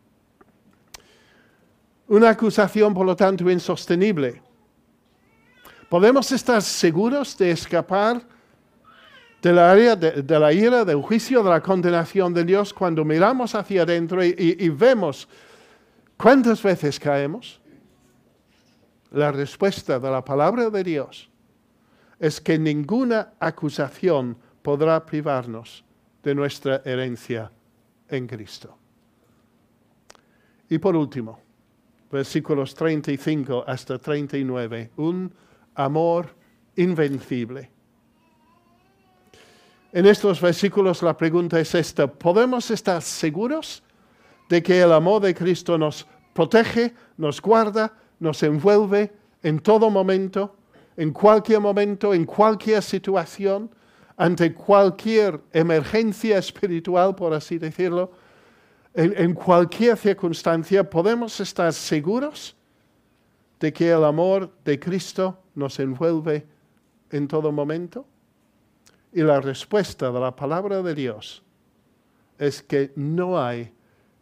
Una 2.09 2.31
acusación, 2.31 2.93
por 2.93 3.07
lo 3.07 3.15
tanto, 3.15 3.49
insostenible. 3.49 4.43
¿Podemos 5.93 6.33
estar 6.33 6.63
seguros 6.63 7.37
de 7.37 7.51
escapar 7.51 8.23
de 9.43 9.53
la, 9.53 9.75
de, 9.75 10.39
la 10.39 10.51
ira, 10.51 10.87
del 10.87 11.03
juicio, 11.03 11.43
de 11.43 11.51
la 11.51 11.61
condenación 11.61 12.33
de 12.33 12.45
Dios, 12.45 12.73
cuando 12.73 13.05
miramos 13.05 13.55
hacia 13.55 13.83
adentro 13.83 14.25
y, 14.25 14.71
vemos 14.71 15.29
cuántas 16.17 16.63
veces 16.63 16.99
caemos, 16.99 17.61
la 19.11 19.33
respuesta 19.33 20.01
de 20.01 20.11
la 20.11 20.25
palabra 20.25 20.71
de 20.71 20.83
Dios 20.83 21.29
es 22.19 22.41
que 22.41 22.59
ninguna 22.59 23.35
acusación 23.39 24.39
podrá 24.63 25.05
privarnos 25.05 25.85
de 26.23 26.35
nuestra 26.35 26.81
herencia 26.87 27.53
en 28.09 28.27
Cristo. 28.27 28.79
Y 30.71 30.79
por 30.79 30.97
último, 30.97 31.39
versículos 32.11 32.75
35 32.75 33.65
hasta 33.67 33.99
39, 33.99 34.93
un 34.97 35.31
amor 35.75 36.35
invencible. 36.77 37.71
En 39.93 40.07
estos 40.07 40.41
versículos 40.41 41.03
la 41.03 41.17
pregunta 41.17 41.61
es 41.61 41.75
esta, 41.75 42.07
¿podemos 42.07 42.71
estar 42.71 43.03
seguros 43.03 43.83
de 44.49 44.63
que 44.63 44.81
el 44.81 44.93
amor 44.93 45.23
de 45.23 45.35
Cristo 45.35 45.77
nos 45.77 46.07
protege, 46.33 46.95
nos 47.17 47.43
guarda, 47.43 47.93
nos 48.19 48.43
envuelve 48.43 49.13
en 49.43 49.59
todo 49.59 49.91
momento, 49.91 50.57
en 50.97 51.13
cualquier 51.13 51.61
momento, 51.61 52.15
en 52.15 52.25
cualquier 52.25 52.83
situación, 52.83 53.71
ante 54.17 54.55
cualquier 54.55 55.41
emergencia 55.53 56.39
espiritual, 56.39 57.15
por 57.15 57.35
así 57.35 57.59
decirlo, 57.59 58.13
en, 58.95 59.15
en 59.17 59.35
cualquier 59.35 59.97
circunstancia, 59.97 60.89
podemos 60.89 61.39
estar 61.41 61.73
seguros 61.73 62.57
de 63.61 63.73
que 63.73 63.91
el 63.91 64.05
amor 64.05 64.51
de 64.65 64.79
Cristo 64.79 65.42
nos 65.55 65.79
envuelve 65.79 66.47
en 67.11 67.29
todo 67.29 67.53
momento? 67.53 68.07
Y 69.13 69.23
la 69.23 69.41
respuesta 69.41 70.11
de 70.11 70.21
la 70.21 70.35
palabra 70.35 70.83
de 70.83 70.95
Dios 70.95 71.43
es 72.39 72.63
que 72.63 72.93
no 72.97 73.41
hay 73.41 73.73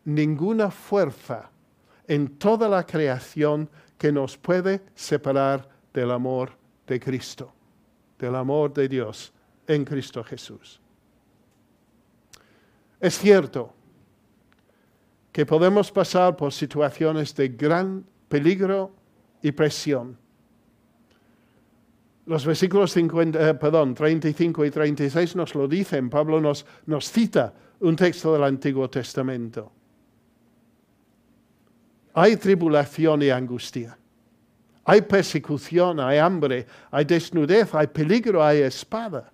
ninguna 0.05 0.71
fuerza 0.71 1.51
en 2.07 2.39
toda 2.39 2.69
la 2.69 2.85
creación 2.85 3.71
que 3.97 4.11
nos 4.11 4.37
puede 4.37 4.83
separar 4.95 5.69
del 5.95 6.11
amor 6.11 6.53
de 6.87 6.99
Cristo, 6.99 7.53
del 8.19 8.35
amor 8.35 8.73
de 8.73 8.89
Dios 8.89 9.33
en 9.67 9.85
Cristo 9.85 10.25
Jesús. 10.25 10.81
Es 12.99 13.19
cierto 13.19 13.73
que 15.33 15.47
podemos 15.47 15.93
pasar 15.93 16.37
por 16.37 16.53
situaciones 16.53 17.35
de 17.35 17.49
gran 17.49 18.05
peligro 18.29 18.93
y 19.41 19.53
presión 19.53 20.19
los 22.27 22.45
versículos 22.45 22.93
50, 22.93 23.51
eh, 23.51 23.55
35 23.95 24.65
y 24.65 24.71
36 24.71 25.37
nos 25.37 25.55
lo 25.55 25.67
dicen. 25.67 26.11
Pablo 26.11 26.41
nos, 26.41 26.65
nos 26.87 27.11
cita 27.11 27.53
un 27.81 27.97
texto 27.97 28.33
del 28.33 28.45
Antiguo 28.45 28.89
Testamento. 28.89 29.73
Hay 32.15 32.37
tribulación 32.37 33.23
y 33.23 33.31
angustia. 33.31 33.97
Hay 34.85 35.03
persecución, 35.03 36.01
hay 36.01 36.19
hambre, 36.19 36.67
hay 36.91 37.05
desnudez, 37.05 37.75
hay 37.75 37.87
peligro, 37.87 38.43
hay 38.43 38.63
espada. 38.63 39.31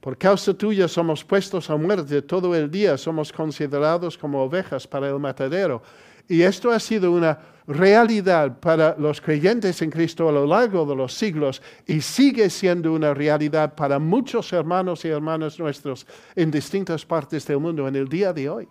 Por 0.00 0.16
causa 0.18 0.54
tuya 0.54 0.86
somos 0.86 1.24
puestos 1.24 1.68
a 1.70 1.76
muerte 1.76 2.22
todo 2.22 2.54
el 2.54 2.70
día, 2.70 2.96
somos 2.96 3.32
considerados 3.32 4.16
como 4.16 4.42
ovejas 4.42 4.86
para 4.86 5.08
el 5.08 5.18
matadero. 5.18 5.82
Y 6.28 6.42
esto 6.42 6.70
ha 6.70 6.80
sido 6.80 7.12
una 7.12 7.38
realidad 7.66 8.58
para 8.60 8.96
los 8.98 9.20
creyentes 9.20 9.82
en 9.82 9.90
Cristo 9.90 10.28
a 10.28 10.32
lo 10.32 10.46
largo 10.46 10.86
de 10.86 10.94
los 10.94 11.14
siglos 11.14 11.60
y 11.86 12.00
sigue 12.00 12.48
siendo 12.48 12.92
una 12.92 13.12
realidad 13.12 13.74
para 13.74 13.98
muchos 13.98 14.52
hermanos 14.52 15.04
y 15.04 15.08
hermanas 15.08 15.58
nuestros 15.58 16.06
en 16.34 16.50
distintas 16.50 17.04
partes 17.04 17.46
del 17.46 17.58
mundo 17.58 17.88
en 17.88 17.96
el 17.96 18.08
día 18.08 18.32
de 18.32 18.48
hoy. 18.48 18.68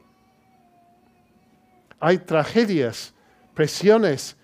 Hay 1.99 2.19
tragedias, 2.19 3.13
presiones, 3.53 4.37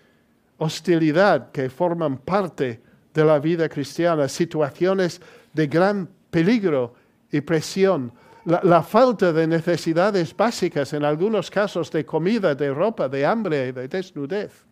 hostilidad 0.58 1.52
que 1.52 1.70
forman 1.70 2.18
parte 2.18 2.82
de 3.14 3.26
la 3.26 3.40
vida 3.40 3.68
cristiana, 3.68 4.28
situaciones 4.28 5.22
de 5.54 5.68
gran 5.68 6.10
peligro 6.30 6.94
y 7.32 7.42
presión 7.42 8.12
la, 8.46 8.82
falta 8.82 9.32
de 9.32 9.48
necesidades 9.48 10.36
básicas, 10.36 10.94
en 10.94 11.04
algunos 11.04 11.50
casos 11.52 11.92
de 11.92 12.06
comida, 12.06 12.56
de 12.56 12.74
ropa, 12.74 13.08
de 13.08 13.26
hambre, 13.26 13.72
de 13.72 13.88
desnudez, 13.88 14.66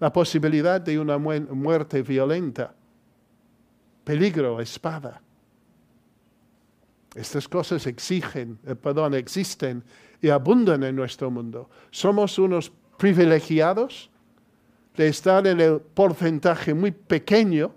la 0.00 0.12
posibilidad 0.12 0.80
de 0.80 0.98
una 0.98 1.18
muerte 1.18 2.02
violenta, 2.02 2.74
peligro, 4.04 4.60
espada. 4.60 5.20
Estas 7.14 7.48
cosas 7.48 7.86
exigen, 7.86 8.58
eh, 8.66 8.74
perdón, 8.74 9.14
existen 9.14 9.82
y 10.20 10.28
abundan 10.28 10.84
en 10.84 10.94
nuestro 10.94 11.30
mundo. 11.30 11.68
Somos 11.90 12.38
unos 12.38 12.70
privilegiados 12.96 14.10
de 14.96 15.08
estar 15.08 15.46
en 15.46 15.60
el 15.60 15.80
porcentaje 15.80 16.74
muy 16.74 16.90
pequeño 16.90 17.72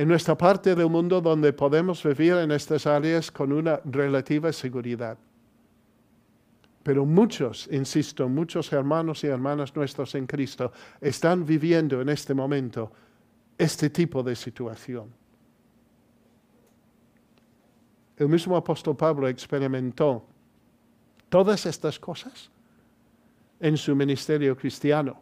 en 0.00 0.08
nuestra 0.08 0.34
parte 0.34 0.74
del 0.74 0.88
mundo 0.88 1.20
donde 1.20 1.52
podemos 1.52 2.02
vivir 2.02 2.32
en 2.32 2.52
estas 2.52 2.86
áreas 2.86 3.30
con 3.30 3.52
una 3.52 3.82
relativa 3.84 4.50
seguridad. 4.50 5.18
Pero 6.82 7.04
muchos, 7.04 7.68
insisto, 7.70 8.26
muchos 8.26 8.72
hermanos 8.72 9.22
y 9.24 9.26
hermanas 9.26 9.76
nuestros 9.76 10.14
en 10.14 10.26
Cristo 10.26 10.72
están 11.02 11.44
viviendo 11.44 12.00
en 12.00 12.08
este 12.08 12.32
momento 12.32 12.90
este 13.58 13.90
tipo 13.90 14.22
de 14.22 14.34
situación. 14.34 15.12
El 18.16 18.30
mismo 18.30 18.56
apóstol 18.56 18.96
Pablo 18.96 19.28
experimentó 19.28 20.24
todas 21.28 21.66
estas 21.66 21.98
cosas 21.98 22.50
en 23.60 23.76
su 23.76 23.94
ministerio 23.94 24.56
cristiano. 24.56 25.20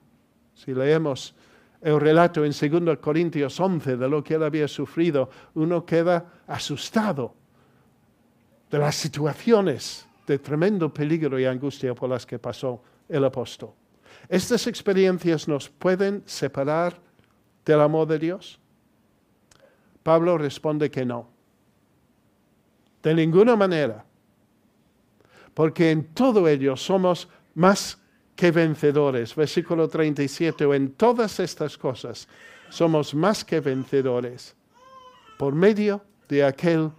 Si 0.54 0.72
leemos 0.72 1.34
el 1.80 2.00
relato 2.00 2.44
en 2.44 2.52
2 2.52 2.98
Corintios 2.98 3.58
11 3.58 3.96
de 3.96 4.08
lo 4.08 4.22
que 4.22 4.34
él 4.34 4.42
había 4.42 4.66
sufrido, 4.66 5.30
uno 5.54 5.84
queda 5.84 6.42
asustado 6.46 7.34
de 8.70 8.78
las 8.78 8.96
situaciones 8.96 10.06
de 10.26 10.38
tremendo 10.38 10.92
peligro 10.92 11.38
y 11.38 11.46
angustia 11.46 11.94
por 11.94 12.10
las 12.10 12.26
que 12.26 12.38
pasó 12.38 12.82
el 13.08 13.24
apóstol. 13.24 13.70
¿Estas 14.28 14.66
experiencias 14.66 15.48
nos 15.48 15.68
pueden 15.68 16.22
separar 16.26 16.98
del 17.64 17.80
amor 17.80 18.08
de 18.08 18.18
Dios? 18.18 18.58
Pablo 20.02 20.36
responde 20.36 20.90
que 20.90 21.04
no. 21.04 21.28
De 23.02 23.14
ninguna 23.14 23.56
manera. 23.56 24.04
Porque 25.54 25.90
en 25.90 26.12
todo 26.12 26.46
ello 26.46 26.76
somos 26.76 27.28
más 27.54 27.97
que 28.38 28.52
vencedores. 28.52 29.34
Versículo 29.34 29.88
37. 29.88 30.64
O 30.64 30.72
en 30.72 30.92
todas 30.92 31.40
estas 31.40 31.76
cosas 31.76 32.28
somos 32.70 33.12
más 33.12 33.44
que 33.44 33.58
vencedores 33.58 34.54
por 35.36 35.56
medio 35.56 36.00
de 36.28 36.44
aquel 36.44 36.92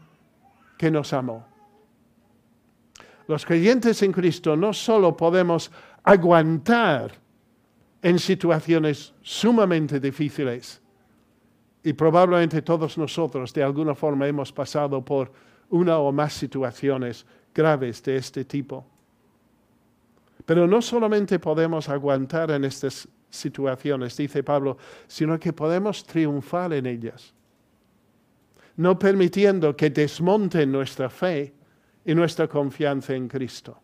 que 0.78 0.92
nos 0.92 1.14
amó. 1.14 1.48
Los 3.26 3.46
creyentes 3.46 4.04
en 4.04 4.12
Cristo 4.12 4.58
no 4.58 4.74
solo 4.74 5.16
podemos 5.16 5.72
aguantar 6.04 7.14
en 8.02 8.20
situaciones 8.20 9.14
sumamente 9.22 10.00
difíciles, 10.00 10.82
y 11.84 11.94
probablemente 11.94 12.62
todos 12.62 12.98
nosotros 12.98 13.54
de 13.54 13.64
alguna 13.64 13.96
forma 13.96 14.28
hemos 14.28 14.52
pasado 14.52 15.04
por 15.06 15.32
una 15.70 16.00
o 16.00 16.12
más 16.12 16.34
situaciones 16.34 17.26
graves 17.54 18.04
de 18.04 18.18
este 18.18 18.44
tipo. 18.44 18.89
Pero 20.50 20.66
no 20.66 20.82
solamente 20.82 21.38
podemos 21.38 21.90
aguantar 21.90 22.50
en 22.50 22.66
estas 22.66 23.08
situaciones, 23.30 24.18
dice 24.18 24.42
Pablo, 24.42 24.80
sino 25.06 25.40
que 25.40 25.54
podemos 25.54 26.04
triunfar 26.04 26.74
en 26.74 26.88
ellas, 26.88 27.36
no 28.76 28.98
permitiendo 28.98 29.76
que 29.76 29.92
desmonten 29.92 30.72
nuestra 30.72 31.08
fe 31.08 31.54
y 32.04 32.16
nuestra 32.16 32.48
confianza 32.48 33.14
en 33.14 33.28
Cristo. 33.28 33.80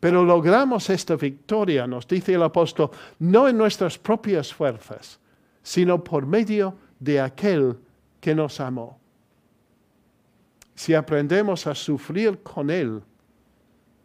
Pero 0.00 0.24
logramos 0.24 0.90
esta 0.90 1.14
victoria, 1.14 1.86
nos 1.86 2.08
dice 2.08 2.34
el 2.34 2.42
apóstol, 2.42 2.90
no 3.20 3.46
en 3.46 3.56
nuestras 3.56 3.96
propias 3.98 4.52
fuerzas, 4.52 5.20
sino 5.62 6.02
por 6.02 6.26
medio 6.26 6.76
de 6.98 7.20
aquel 7.20 7.78
que 8.20 8.34
nos 8.34 8.58
amó. 8.58 8.98
Si 10.74 10.94
aprendemos 10.94 11.64
a 11.68 11.76
sufrir 11.76 12.42
con 12.42 12.70
Él, 12.70 13.04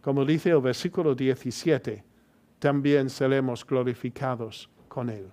como 0.02 0.26
dice 0.26 0.50
el 0.50 0.62
versículo 0.62 1.16
17, 1.16 2.04
también 2.60 3.10
seremos 3.10 3.66
glorificados 3.66 4.70
con 4.88 5.10
Él. 5.10 5.32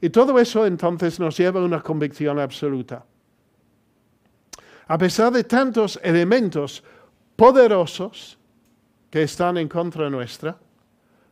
Y 0.00 0.10
todo 0.10 0.38
eso 0.38 0.66
entonces 0.66 1.18
nos 1.18 1.36
lleva 1.36 1.60
a 1.60 1.64
una 1.64 1.80
convicción 1.80 2.38
absoluta 2.38 3.04
a 4.88 4.98
pesar 4.98 5.32
de 5.32 5.42
tantos 5.42 5.98
elementos 6.02 6.82
poderosos 7.34 8.38
que 9.10 9.22
están 9.22 9.56
en 9.56 9.68
contra 9.68 10.08
nuestra, 10.08 10.58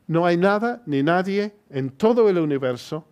no 0.07 0.26
hay 0.26 0.37
nada 0.37 0.82
ni 0.87 1.03
nadie 1.03 1.55
en 1.70 1.91
todo 1.91 2.28
el 2.28 2.39
universo 2.39 3.07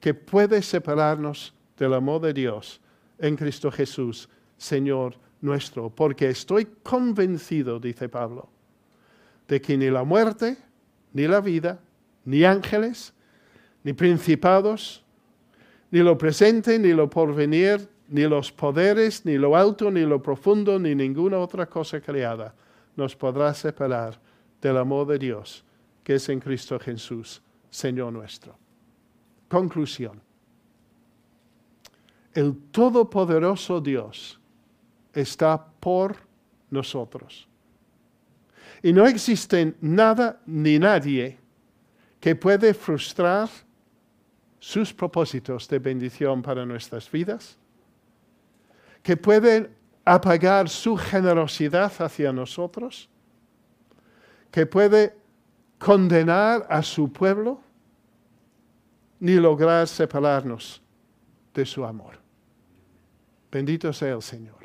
que 0.00 0.14
puede 0.14 0.62
separarnos 0.62 1.54
del 1.76 1.94
amor 1.94 2.22
de 2.22 2.32
Dios 2.32 2.80
en 3.18 3.36
Cristo 3.36 3.70
Jesús, 3.70 4.28
Señor 4.56 5.16
nuestro, 5.44 5.90
porque 5.90 6.30
estoy 6.30 6.66
convencido, 6.82 7.78
dice 7.78 8.08
Pablo, 8.08 8.48
de 9.46 9.60
que 9.60 9.76
ni 9.76 9.90
la 9.90 10.02
muerte, 10.02 10.56
ni 11.12 11.28
la 11.28 11.40
vida, 11.40 11.78
ni 12.24 12.44
ángeles, 12.44 13.12
ni 13.82 13.92
principados, 13.92 15.04
ni 15.90 16.00
lo 16.00 16.16
presente, 16.16 16.78
ni 16.78 16.92
lo 16.92 17.08
porvenir, 17.08 17.88
ni 18.08 18.22
los 18.22 18.50
poderes, 18.50 19.24
ni 19.24 19.36
lo 19.36 19.54
alto, 19.54 19.90
ni 19.90 20.00
lo 20.00 20.22
profundo, 20.22 20.78
ni 20.78 20.94
ninguna 20.94 21.38
otra 21.38 21.66
cosa 21.66 22.00
creada 22.00 22.54
nos 22.96 23.14
podrá 23.14 23.52
separar 23.54 24.18
del 24.60 24.78
amor 24.78 25.06
de 25.06 25.18
Dios 25.18 25.64
que 26.02 26.16
es 26.16 26.28
en 26.28 26.38
Cristo 26.38 26.78
Jesús, 26.78 27.42
Señor 27.70 28.12
nuestro. 28.12 28.56
Conclusión. 29.48 30.20
El 32.34 32.56
todopoderoso 32.70 33.80
Dios 33.80 34.38
está 35.14 35.64
por 35.80 36.16
nosotros. 36.70 37.48
Y 38.82 38.92
no 38.92 39.06
existe 39.06 39.74
nada 39.80 40.40
ni 40.46 40.78
nadie 40.78 41.38
que 42.20 42.34
puede 42.34 42.74
frustrar 42.74 43.48
sus 44.58 44.92
propósitos 44.92 45.68
de 45.68 45.78
bendición 45.78 46.42
para 46.42 46.66
nuestras 46.66 47.10
vidas 47.10 47.58
que 49.02 49.16
puede 49.18 49.70
apagar 50.04 50.68
su 50.68 50.96
generosidad 50.96 51.92
hacia 51.98 52.32
nosotros, 52.32 53.08
que 54.50 54.64
puede 54.64 55.14
condenar 55.78 56.66
a 56.70 56.82
su 56.82 57.12
pueblo, 57.12 57.60
ni 59.20 59.34
lograr 59.34 59.86
separarnos 59.86 60.82
de 61.52 61.66
su 61.66 61.84
amor. 61.84 62.18
Bendito 63.52 63.92
sea 63.92 64.14
el 64.14 64.22
Señor 64.22 64.63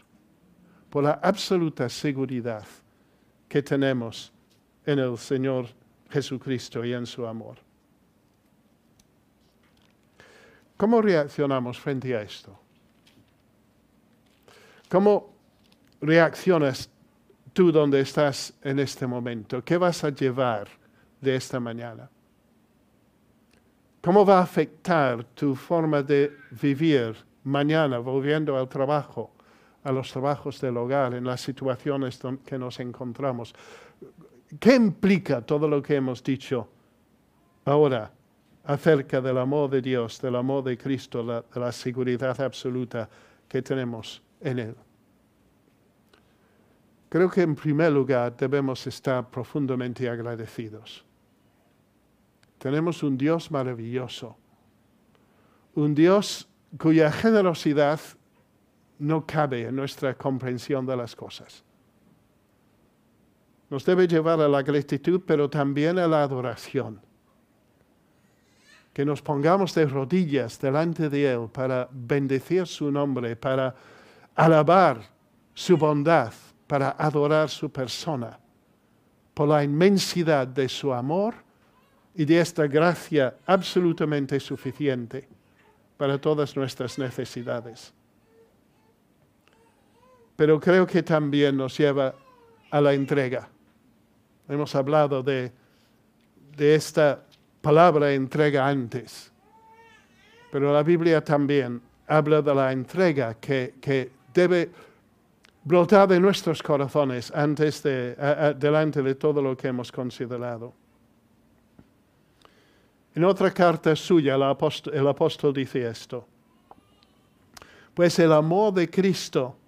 por 0.90 1.04
la 1.04 1.20
absoluta 1.22 1.88
seguridad 1.90 2.66
que 3.48 3.62
tenemos 3.62 4.32
en 4.86 5.00
el 5.00 5.18
Señor 5.18 5.68
Jesucristo 6.10 6.84
y 6.84 6.94
en 6.94 7.06
su 7.06 7.26
amor. 7.26 7.58
¿Cómo 10.78 11.02
reaccionamos 11.02 11.80
frente 11.80 12.16
a 12.16 12.22
esto? 12.22 12.58
¿Cómo 14.90 15.34
reaccionas 16.02 16.90
tú 17.54 17.72
donde 17.72 18.00
estás 18.00 18.54
en 18.64 18.80
este 18.80 19.06
momento? 19.06 19.64
¿Qué 19.64 19.78
vas 19.78 20.04
a 20.04 20.10
llevar 20.10 20.68
de 21.20 21.36
esta 21.36 21.60
mañana? 21.60 22.10
¿Cómo 24.02 24.26
va 24.26 24.40
a 24.40 24.44
afectar 24.44 25.24
tu 25.36 25.54
forma 25.54 26.02
de 26.02 26.36
vivir 26.62 27.16
mañana 27.44 28.00
volviendo 28.00 28.58
al 28.58 28.70
trabajo, 28.70 29.32
a 29.84 29.92
los 29.92 30.12
trabajos 30.12 30.60
del 30.62 30.78
hogar, 30.78 31.14
en 31.14 31.26
las 31.26 31.42
situaciones 31.42 32.20
que 32.46 32.58
nos 32.58 32.80
encontramos? 32.80 33.54
¿Qué 34.60 34.76
implica 34.76 35.42
todo 35.42 35.68
lo 35.68 35.82
que 35.82 35.96
hemos 35.96 36.24
dicho 36.24 36.68
ahora 37.66 38.12
acerca 38.70 39.20
del 39.20 39.38
amor 39.38 39.70
de 39.70 39.82
Dios, 39.82 40.22
del 40.22 40.36
amor 40.36 40.64
de 40.64 40.78
Cristo, 40.78 41.24
de 41.24 41.60
la 41.60 41.72
seguridad 41.72 42.40
absoluta 42.40 43.10
que 43.48 43.62
tenemos 43.62 44.22
en 44.42 44.60
Él. 44.60 44.76
Creo 47.10 47.30
que 47.32 47.42
en 47.42 47.56
primer 47.56 47.92
lugar 47.92 48.38
debemos 48.38 48.86
estar 48.86 49.28
profundamente 49.28 50.08
agradecidos. 50.08 51.04
Tenemos 52.60 53.02
un 53.02 53.18
Dios 53.18 53.50
maravilloso, 53.50 54.38
un 55.74 55.96
Dios 55.96 56.48
cuya 56.78 57.12
generosidad 57.12 58.00
no 59.00 59.26
cabe 59.26 59.68
en 59.68 59.76
nuestra 59.76 60.14
comprensión 60.14 60.86
de 60.86 60.96
las 60.96 61.16
cosas. 61.16 61.64
Nos 63.70 63.86
debe 63.86 64.08
llevar 64.08 64.40
a 64.42 64.48
la 64.48 64.62
gratitud, 64.62 65.22
pero 65.26 65.50
también 65.50 65.98
a 66.00 66.08
la 66.08 66.24
adoración. 66.24 67.00
Que 68.94 69.06
nos 69.06 69.22
pongamos 69.22 69.74
de 69.76 69.86
rodillas 69.86 70.60
delante 70.60 71.10
de 71.10 71.32
Él 71.32 71.50
para 71.52 71.88
bendecir 71.92 72.66
su 72.68 72.92
nombre, 72.92 73.36
para 73.36 73.74
alabar 74.36 75.02
su 75.54 75.78
bondad, 75.78 76.34
para 76.68 76.92
adorar 76.92 77.50
su 77.50 77.72
persona, 77.72 78.40
por 79.34 79.48
la 79.48 79.64
inmensidad 79.64 80.48
de 80.48 80.68
su 80.68 80.92
amor 80.92 81.36
y 82.16 82.26
de 82.26 82.42
esta 82.42 82.68
gracia 82.68 83.38
absolutamente 83.46 84.40
suficiente 84.40 85.28
para 85.96 86.20
todas 86.20 86.56
nuestras 86.56 86.98
necesidades. 86.98 87.94
Pero 90.40 90.58
creo 90.58 90.88
que 90.88 91.04
también 91.04 91.58
nos 91.58 91.78
lleva 91.78 92.16
a 92.72 92.80
la 92.80 92.94
entrega. 92.94 93.50
Hemos 94.48 94.74
hablado 94.74 95.22
de, 95.22 95.52
de 96.56 96.76
esta 96.76 97.22
palabra 97.60 98.14
entrega 98.14 98.66
antes, 98.66 99.34
pero 100.50 100.72
la 100.72 100.82
Biblia 100.82 101.22
también 101.22 101.82
habla 102.08 102.42
de 102.42 102.56
la 102.56 102.72
entrega 102.72 103.34
que, 103.34 103.76
que 103.82 104.12
debe 104.34 104.72
brotar 105.66 106.08
de 106.08 106.22
nuestros 106.22 106.64
corazones 106.64 107.34
antes 107.36 107.84
de, 107.84 108.16
delante 108.58 109.04
de 109.04 109.16
todo 109.16 109.42
lo 109.42 109.58
que 109.58 109.68
hemos 109.68 109.92
considerado. 109.92 110.72
En 113.14 113.26
otra 113.26 113.52
carta 113.52 113.94
suya 113.94 114.36
el 114.36 114.44
apóstol, 114.44 114.94
el 114.94 115.06
apóstol 115.06 115.54
dice 115.54 115.86
esto. 115.86 116.26
Pues 117.94 118.18
el 118.20 118.32
amor 118.32 118.74
de 118.74 118.90
Cristo 118.90 119.59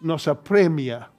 nos 0.00 0.28
apremia, 0.28 1.10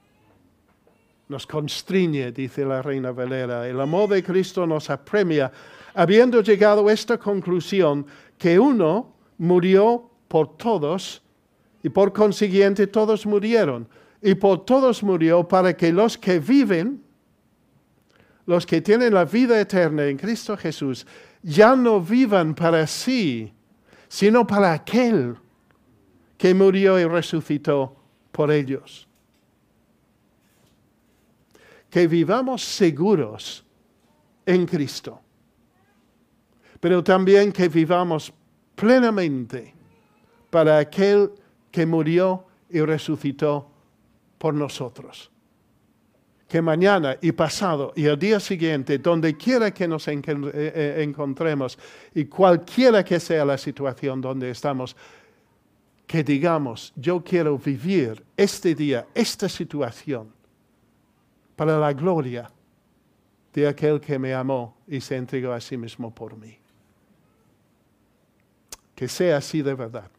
nos 1.28 1.48
constriñe, 1.48 2.32
dice 2.32 2.66
la 2.66 2.82
reina 2.82 3.12
Valera. 3.12 3.68
El 3.68 3.80
amor 3.80 4.10
de 4.10 4.24
Cristo 4.24 4.68
nos 4.68 4.90
apremia, 4.90 5.52
habiendo 5.94 6.42
llegado 6.42 6.88
a 6.88 6.94
esta 6.94 7.18
conclusión 7.18 8.06
que 8.38 8.60
uno 8.60 9.14
murió 9.38 10.10
por 10.28 10.58
todos 10.58 11.22
y 11.84 11.90
por 11.90 12.12
consiguiente 12.12 12.88
todos 12.88 13.26
murieron. 13.26 13.88
Y 14.22 14.36
por 14.36 14.66
todos 14.66 15.02
murió 15.02 15.48
para 15.48 15.76
que 15.76 15.92
los 15.92 16.18
que 16.18 16.40
viven, 16.40 17.04
los 18.46 18.66
que 18.66 18.82
tienen 18.82 19.14
la 19.14 19.26
vida 19.26 19.60
eterna 19.60 20.06
en 20.06 20.18
Cristo 20.18 20.56
Jesús, 20.58 21.08
ya 21.42 21.76
no 21.76 22.02
vivan 22.02 22.54
para 22.54 22.86
sí, 22.86 23.52
sino 24.08 24.46
para 24.46 24.74
aquel 24.74 25.38
que 26.38 26.54
murió 26.54 27.00
y 27.00 27.06
resucitó 27.06 28.01
por 28.32 28.52
ellos. 28.52 29.08
Que 31.90 32.08
vivamos 32.08 32.64
seguros 32.64 33.66
en 34.46 34.66
Cristo, 34.66 35.20
pero 36.80 37.04
también 37.04 37.52
que 37.52 37.68
vivamos 37.68 38.34
plenamente 38.76 39.74
para 40.50 40.78
aquel 40.78 41.32
que 41.70 41.86
murió 41.86 42.46
y 42.70 42.82
resucitó 42.82 43.70
por 44.38 44.54
nosotros. 44.54 45.30
Que 46.48 46.62
mañana 46.62 47.18
y 47.22 47.32
pasado 47.32 47.94
y 47.96 48.06
el 48.06 48.20
día 48.20 48.40
siguiente, 48.40 48.98
donde 48.98 49.38
quiera 49.38 49.72
que 49.72 49.88
nos 49.88 50.08
eh, 50.08 50.20
eh, 50.26 50.96
encontremos 51.00 51.78
y 52.14 52.26
cualquiera 52.26 53.06
que 53.06 53.20
sea 53.20 53.46
la 53.46 53.58
situación 53.58 54.20
donde 54.20 54.50
estamos, 54.50 54.96
que 56.12 56.26
digamos, 56.26 56.92
yo 56.98 57.24
quiero 57.24 57.58
vivir 57.58 58.22
este 58.36 58.76
día, 58.76 59.08
esta 59.16 59.48
situación, 59.48 60.30
para 61.56 61.80
la 61.80 61.94
gloria 61.94 62.52
de 63.54 63.66
aquel 63.66 64.02
que 64.02 64.20
me 64.20 64.34
amó 64.34 64.76
y 64.90 65.00
se 65.00 65.16
entregó 65.16 65.54
a 65.54 65.62
sí 65.62 65.78
mismo 65.78 66.14
por 66.14 66.36
mí. 66.36 66.60
Que 68.94 69.08
sea 69.08 69.38
así 69.38 69.62
de 69.62 69.74
verdad 69.74 70.12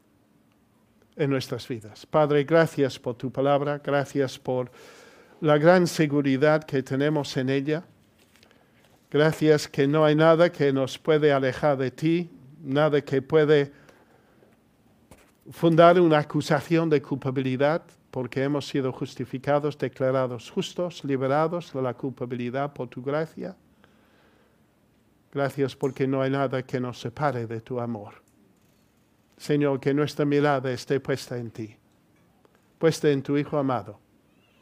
en 1.14 1.28
nuestras 1.28 1.68
vidas. 1.68 2.06
Padre, 2.06 2.44
gracias 2.44 2.98
por 2.98 3.16
tu 3.16 3.30
palabra, 3.30 3.78
gracias 3.84 4.38
por 4.38 4.72
la 5.42 5.58
gran 5.58 5.86
seguridad 5.86 6.64
que 6.64 6.82
tenemos 6.82 7.36
en 7.36 7.50
ella. 7.50 7.84
Gracias 9.10 9.68
que 9.68 9.86
no 9.86 10.06
hay 10.06 10.14
nada 10.14 10.50
que 10.50 10.72
nos 10.72 10.96
puede 10.96 11.34
alejar 11.34 11.76
de 11.76 11.90
ti, 11.90 12.30
nada 12.62 13.02
que 13.02 13.20
puede 13.20 13.81
fundar 15.50 16.00
una 16.00 16.18
acusación 16.18 16.88
de 16.88 17.02
culpabilidad 17.02 17.82
porque 18.10 18.42
hemos 18.42 18.68
sido 18.68 18.92
justificados, 18.92 19.78
declarados 19.78 20.50
justos, 20.50 21.02
liberados 21.02 21.72
de 21.72 21.80
la 21.80 21.94
culpabilidad 21.94 22.72
por 22.72 22.88
tu 22.88 23.02
gracia. 23.02 23.56
Gracias 25.32 25.74
porque 25.74 26.06
no 26.06 26.20
hay 26.20 26.30
nada 26.30 26.62
que 26.62 26.78
nos 26.78 27.00
separe 27.00 27.46
de 27.46 27.62
tu 27.62 27.80
amor. 27.80 28.22
Señor, 29.38 29.80
que 29.80 29.94
nuestra 29.94 30.26
mirada 30.26 30.70
esté 30.70 31.00
puesta 31.00 31.38
en 31.38 31.50
ti, 31.50 31.74
puesta 32.78 33.10
en 33.10 33.22
tu 33.22 33.38
Hijo 33.38 33.56
amado, 33.56 33.98